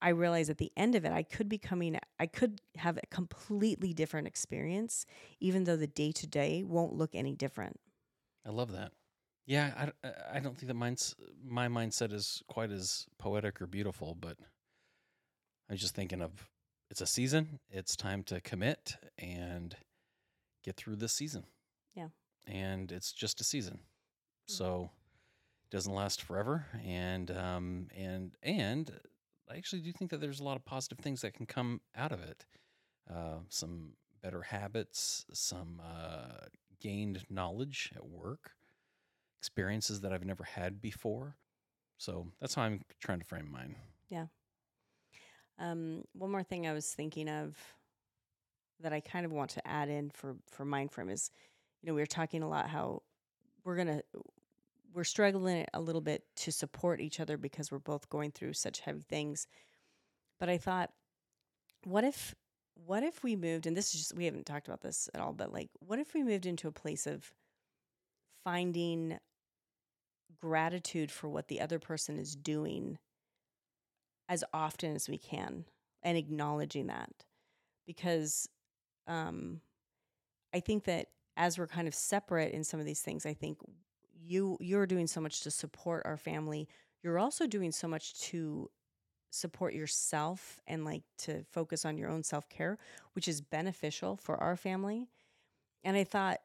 I 0.00 0.10
realize 0.10 0.48
at 0.50 0.58
the 0.58 0.70
end 0.76 0.94
of 0.94 1.04
it, 1.04 1.12
I 1.12 1.22
could 1.22 1.48
be 1.48 1.58
coming. 1.58 1.98
I 2.20 2.26
could 2.26 2.60
have 2.76 2.96
a 2.98 3.06
completely 3.10 3.92
different 3.92 4.26
experience, 4.28 5.06
even 5.40 5.64
though 5.64 5.76
the 5.76 5.86
day 5.88 6.12
to 6.12 6.26
day 6.26 6.62
won't 6.62 6.92
look 6.94 7.14
any 7.14 7.34
different. 7.34 7.80
I 8.46 8.50
love 8.50 8.72
that. 8.72 8.92
Yeah, 9.46 9.90
I, 10.04 10.10
I- 10.36 10.40
don't 10.40 10.56
think 10.56 10.68
that 10.68 10.74
mine's 10.74 11.14
my 11.42 11.68
mindset 11.68 12.12
is 12.12 12.42
quite 12.48 12.70
as 12.70 13.06
poetic 13.18 13.60
or 13.62 13.66
beautiful, 13.66 14.14
but 14.14 14.36
I 15.68 15.72
was 15.72 15.80
just 15.80 15.94
thinking 15.94 16.20
of 16.22 16.48
it's 16.90 17.00
a 17.00 17.06
season. 17.06 17.58
It's 17.70 17.96
time 17.96 18.22
to 18.24 18.40
commit 18.40 18.96
and 19.18 19.74
get 20.64 20.76
through 20.76 20.96
this 20.96 21.12
season. 21.12 21.44
Yeah. 21.94 22.08
and 22.46 22.92
it's 22.92 23.12
just 23.12 23.40
a 23.40 23.44
season, 23.44 23.80
Mhm. 24.48 24.54
so 24.54 24.90
it 25.64 25.70
doesn't 25.74 25.92
last 25.94 26.22
forever. 26.22 26.66
And 26.84 27.30
um 27.30 27.88
and 27.96 28.36
and 28.42 29.00
I 29.50 29.56
actually 29.56 29.82
do 29.82 29.92
think 29.92 30.10
that 30.10 30.20
there's 30.20 30.40
a 30.40 30.44
lot 30.44 30.56
of 30.56 30.64
positive 30.64 30.98
things 30.98 31.22
that 31.22 31.34
can 31.34 31.46
come 31.46 31.80
out 31.96 32.12
of 32.12 32.20
it. 32.22 32.44
Uh, 33.10 33.38
some 33.48 33.92
better 34.22 34.42
habits, 34.42 35.24
some 35.32 35.80
uh, 35.82 36.46
gained 36.80 37.24
knowledge 37.30 37.92
at 37.96 38.06
work, 38.06 38.52
experiences 39.40 40.00
that 40.02 40.12
I've 40.12 40.24
never 40.24 40.44
had 40.44 40.80
before. 40.80 41.36
So 41.96 42.26
that's 42.40 42.54
how 42.54 42.62
I'm 42.62 42.82
trying 43.00 43.20
to 43.20 43.24
frame 43.24 43.50
mine. 43.50 43.76
Yeah. 44.10 44.26
Um, 45.58 46.04
one 46.12 46.30
more 46.30 46.42
thing 46.44 46.66
I 46.66 46.72
was 46.72 46.86
thinking 46.92 47.28
of 47.28 47.56
that 48.80 48.92
I 48.92 49.00
kind 49.00 49.26
of 49.26 49.32
want 49.32 49.50
to 49.50 49.66
add 49.66 49.88
in 49.88 50.10
for 50.10 50.36
for 50.48 50.64
Mindframe 50.64 51.10
is, 51.10 51.30
you 51.82 51.88
know, 51.88 51.94
we 51.94 52.00
were 52.00 52.06
talking 52.06 52.42
a 52.42 52.48
lot 52.48 52.68
how 52.68 53.02
we're 53.64 53.76
gonna 53.76 54.02
we're 54.92 55.04
struggling 55.04 55.66
a 55.74 55.80
little 55.80 56.00
bit 56.00 56.22
to 56.36 56.52
support 56.52 57.00
each 57.00 57.20
other 57.20 57.36
because 57.36 57.70
we're 57.70 57.78
both 57.78 58.08
going 58.08 58.30
through 58.32 58.54
such 58.54 58.80
heavy 58.80 59.02
things. 59.02 59.46
But 60.40 60.48
I 60.48 60.58
thought, 60.58 60.90
what 61.84 62.04
if 62.04 62.34
what 62.74 63.02
if 63.02 63.24
we 63.24 63.34
moved 63.34 63.66
and 63.66 63.76
this 63.76 63.92
is 63.92 64.00
just 64.00 64.16
we 64.16 64.24
haven't 64.24 64.46
talked 64.46 64.68
about 64.68 64.82
this 64.82 65.08
at 65.14 65.20
all, 65.20 65.32
but 65.32 65.52
like 65.52 65.68
what 65.80 65.98
if 65.98 66.14
we 66.14 66.22
moved 66.22 66.46
into 66.46 66.68
a 66.68 66.72
place 66.72 67.06
of 67.06 67.32
finding 68.44 69.18
gratitude 70.40 71.10
for 71.10 71.28
what 71.28 71.48
the 71.48 71.60
other 71.60 71.78
person 71.78 72.16
is 72.16 72.36
doing 72.36 72.98
as 74.28 74.44
often 74.52 74.94
as 74.94 75.08
we 75.08 75.18
can 75.18 75.64
and 76.02 76.16
acknowledging 76.16 76.86
that 76.86 77.10
because 77.86 78.48
um, 79.06 79.60
I 80.54 80.60
think 80.60 80.84
that 80.84 81.06
as 81.36 81.58
we're 81.58 81.66
kind 81.66 81.88
of 81.88 81.94
separate 81.94 82.52
in 82.52 82.62
some 82.62 82.78
of 82.78 82.86
these 82.86 83.00
things, 83.00 83.24
I 83.24 83.32
think 83.32 83.58
you 84.20 84.56
you're 84.60 84.86
doing 84.86 85.06
so 85.06 85.20
much 85.20 85.40
to 85.42 85.50
support 85.50 86.02
our 86.04 86.16
family. 86.16 86.68
You're 87.02 87.18
also 87.18 87.46
doing 87.46 87.72
so 87.72 87.88
much 87.88 88.18
to 88.22 88.70
support 89.30 89.74
yourself 89.74 90.60
and 90.66 90.84
like 90.84 91.02
to 91.18 91.44
focus 91.52 91.84
on 91.84 91.98
your 91.98 92.08
own 92.10 92.22
self-care, 92.22 92.78
which 93.12 93.28
is 93.28 93.40
beneficial 93.40 94.16
for 94.16 94.36
our 94.36 94.56
family. 94.56 95.06
And 95.84 95.96
I 95.96 96.04
thought 96.04 96.38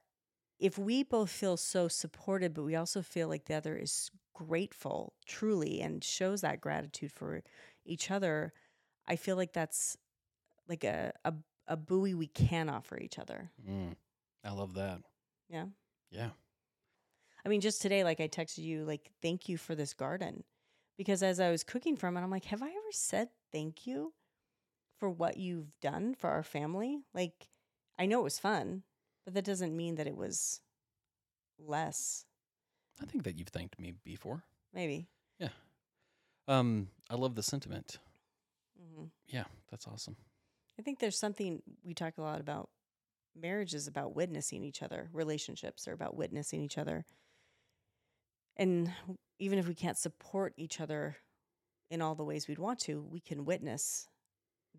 if 0.59 0.77
we 0.77 1.03
both 1.03 1.29
feel 1.29 1.57
so 1.57 1.87
supported, 1.87 2.53
but 2.53 2.63
we 2.63 2.75
also 2.75 3.01
feel 3.01 3.27
like 3.27 3.45
the 3.45 3.55
other 3.55 3.75
is 3.75 4.09
grateful 4.33 5.13
truly 5.25 5.81
and 5.81 6.03
shows 6.03 6.41
that 6.41 6.61
gratitude 6.61 7.11
for 7.11 7.41
each 7.85 8.11
other, 8.11 8.53
I 9.07 9.15
feel 9.15 9.35
like 9.35 9.53
that's 9.53 9.97
like 10.67 10.83
a, 10.83 11.13
a, 11.25 11.33
a 11.67 11.77
buoy 11.77 12.13
we 12.13 12.27
can 12.27 12.69
offer 12.69 12.97
each 12.97 13.19
other. 13.19 13.51
Mm, 13.67 13.95
I 14.43 14.51
love 14.51 14.73
that. 14.75 15.01
Yeah. 15.49 15.65
Yeah. 16.11 16.29
I 17.45 17.49
mean, 17.49 17.61
just 17.61 17.81
today, 17.81 18.03
like 18.03 18.19
I 18.19 18.27
texted 18.27 18.59
you, 18.59 18.85
like, 18.85 19.11
thank 19.21 19.49
you 19.49 19.57
for 19.57 19.75
this 19.75 19.93
garden. 19.93 20.43
Because 20.97 21.23
as 21.23 21.39
I 21.39 21.49
was 21.49 21.63
cooking 21.63 21.95
from 21.95 22.15
it, 22.15 22.21
I'm 22.21 22.29
like, 22.29 22.45
have 22.45 22.61
I 22.61 22.67
ever 22.67 22.91
said 22.91 23.29
thank 23.51 23.87
you 23.87 24.13
for 24.99 25.09
what 25.09 25.37
you've 25.37 25.71
done 25.81 26.15
for 26.15 26.29
our 26.29 26.43
family? 26.43 26.99
Like, 27.13 27.49
I 27.97 28.05
know 28.05 28.19
it 28.19 28.23
was 28.23 28.39
fun, 28.39 28.83
but 29.25 29.33
that 29.33 29.43
doesn't 29.43 29.75
mean 29.75 29.95
that 29.95 30.07
it 30.07 30.15
was 30.15 30.61
less, 31.59 32.25
I 33.01 33.05
think 33.05 33.23
that 33.23 33.37
you've 33.37 33.49
thanked 33.49 33.79
me 33.79 33.93
before. 34.03 34.43
maybe. 34.73 35.07
Yeah. 35.39 35.49
Um, 36.47 36.89
I 37.09 37.15
love 37.15 37.35
the 37.35 37.43
sentiment. 37.43 37.99
Mm-hmm. 38.81 39.05
Yeah, 39.27 39.45
that's 39.71 39.87
awesome. 39.87 40.15
I 40.79 40.81
think 40.81 40.99
there's 40.99 41.17
something 41.17 41.61
we 41.83 41.93
talk 41.93 42.17
a 42.17 42.21
lot 42.21 42.39
about. 42.39 42.69
Marriage 43.35 43.73
is 43.73 43.87
about 43.87 44.15
witnessing 44.15 44.63
each 44.63 44.83
other. 44.83 45.09
Relationships 45.11 45.87
are 45.87 45.93
about 45.93 46.15
witnessing 46.15 46.61
each 46.61 46.77
other. 46.77 47.05
And 48.55 48.91
even 49.39 49.59
if 49.59 49.67
we 49.67 49.75
can't 49.75 49.97
support 49.97 50.53
each 50.57 50.79
other 50.79 51.17
in 51.89 52.01
all 52.01 52.15
the 52.15 52.23
ways 52.23 52.47
we'd 52.47 52.59
want 52.59 52.79
to, 52.79 53.01
we 53.01 53.19
can 53.19 53.45
witness 53.45 54.07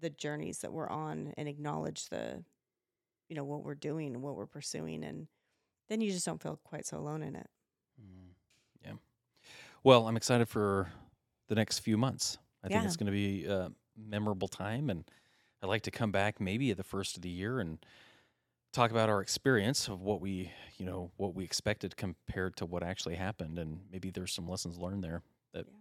the 0.00 0.10
journeys 0.10 0.58
that 0.58 0.72
we're 0.72 0.88
on 0.88 1.32
and 1.37 1.48
acknowledge 1.48 2.08
the, 2.08 2.44
you 3.28 3.37
know, 3.37 3.44
what 3.44 3.64
we're 3.64 3.74
doing 3.74 4.14
and 4.14 4.22
what 4.22 4.37
we're 4.37 4.46
pursuing. 4.46 5.04
And 5.04 5.28
then 5.88 6.00
you 6.00 6.10
just 6.10 6.26
don't 6.26 6.42
feel 6.42 6.58
quite 6.64 6.87
so 6.87 6.98
alone 6.98 7.22
in 7.22 7.37
it. 7.37 7.48
Mm, 8.00 8.32
yeah. 8.84 8.92
Well, 9.82 10.08
I'm 10.08 10.16
excited 10.16 10.48
for 10.48 10.88
the 11.48 11.54
next 11.54 11.80
few 11.80 11.96
months. 11.96 12.38
I 12.62 12.68
think 12.68 12.84
it's 12.84 12.96
going 12.96 13.06
to 13.06 13.12
be 13.12 13.44
a 13.44 13.70
memorable 13.96 14.48
time, 14.48 14.88
and 14.88 15.04
I'd 15.62 15.68
like 15.68 15.82
to 15.82 15.90
come 15.90 16.10
back 16.10 16.40
maybe 16.40 16.70
at 16.70 16.78
the 16.78 16.82
first 16.82 17.16
of 17.16 17.22
the 17.22 17.28
year 17.28 17.60
and 17.60 17.78
talk 18.74 18.90
about 18.90 19.08
our 19.08 19.20
experience 19.22 19.88
of 19.88 20.00
what 20.02 20.20
we, 20.20 20.50
you 20.76 20.84
know, 20.84 21.10
what 21.16 21.34
we 21.34 21.44
expected 21.44 21.96
compared 21.96 22.56
to 22.56 22.66
what 22.66 22.82
actually 22.82 23.14
happened, 23.14 23.58
and 23.58 23.80
maybe 23.90 24.10
there's 24.10 24.32
some 24.32 24.48
lessons 24.48 24.78
learned 24.78 25.02
there 25.04 25.22
that 25.52 25.66
Yeah. 25.66 25.78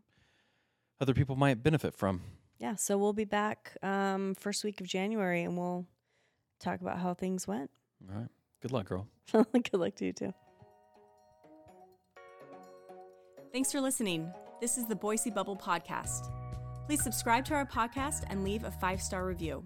other 1.01 1.13
people 1.13 1.35
might 1.35 1.63
benefit 1.63 1.95
from. 1.95 2.21
Yeah. 2.59 2.75
So 2.75 2.97
we'll 2.97 3.13
be 3.13 3.25
back 3.25 3.75
um, 3.81 4.35
first 4.35 4.63
week 4.63 4.79
of 4.79 4.87
January 4.87 5.43
and 5.43 5.57
we'll 5.57 5.85
talk 6.59 6.79
about 6.81 6.99
how 6.99 7.13
things 7.13 7.47
went. 7.47 7.69
All 8.09 8.15
right. 8.19 8.29
Good 8.61 8.71
luck, 8.71 8.85
girl. 8.87 9.07
Good 9.33 9.73
luck 9.73 9.95
to 9.95 10.05
you 10.05 10.13
too. 10.13 10.33
Thanks 13.51 13.71
for 13.71 13.81
listening. 13.81 14.31
This 14.61 14.77
is 14.77 14.85
the 14.85 14.95
Boise 14.95 15.29
Bubble 15.29 15.57
Podcast. 15.57 16.29
Please 16.87 17.03
subscribe 17.03 17.43
to 17.45 17.53
our 17.53 17.65
podcast 17.65 18.23
and 18.29 18.43
leave 18.43 18.63
a 18.63 18.71
five 18.71 19.01
star 19.01 19.25
review. 19.25 19.65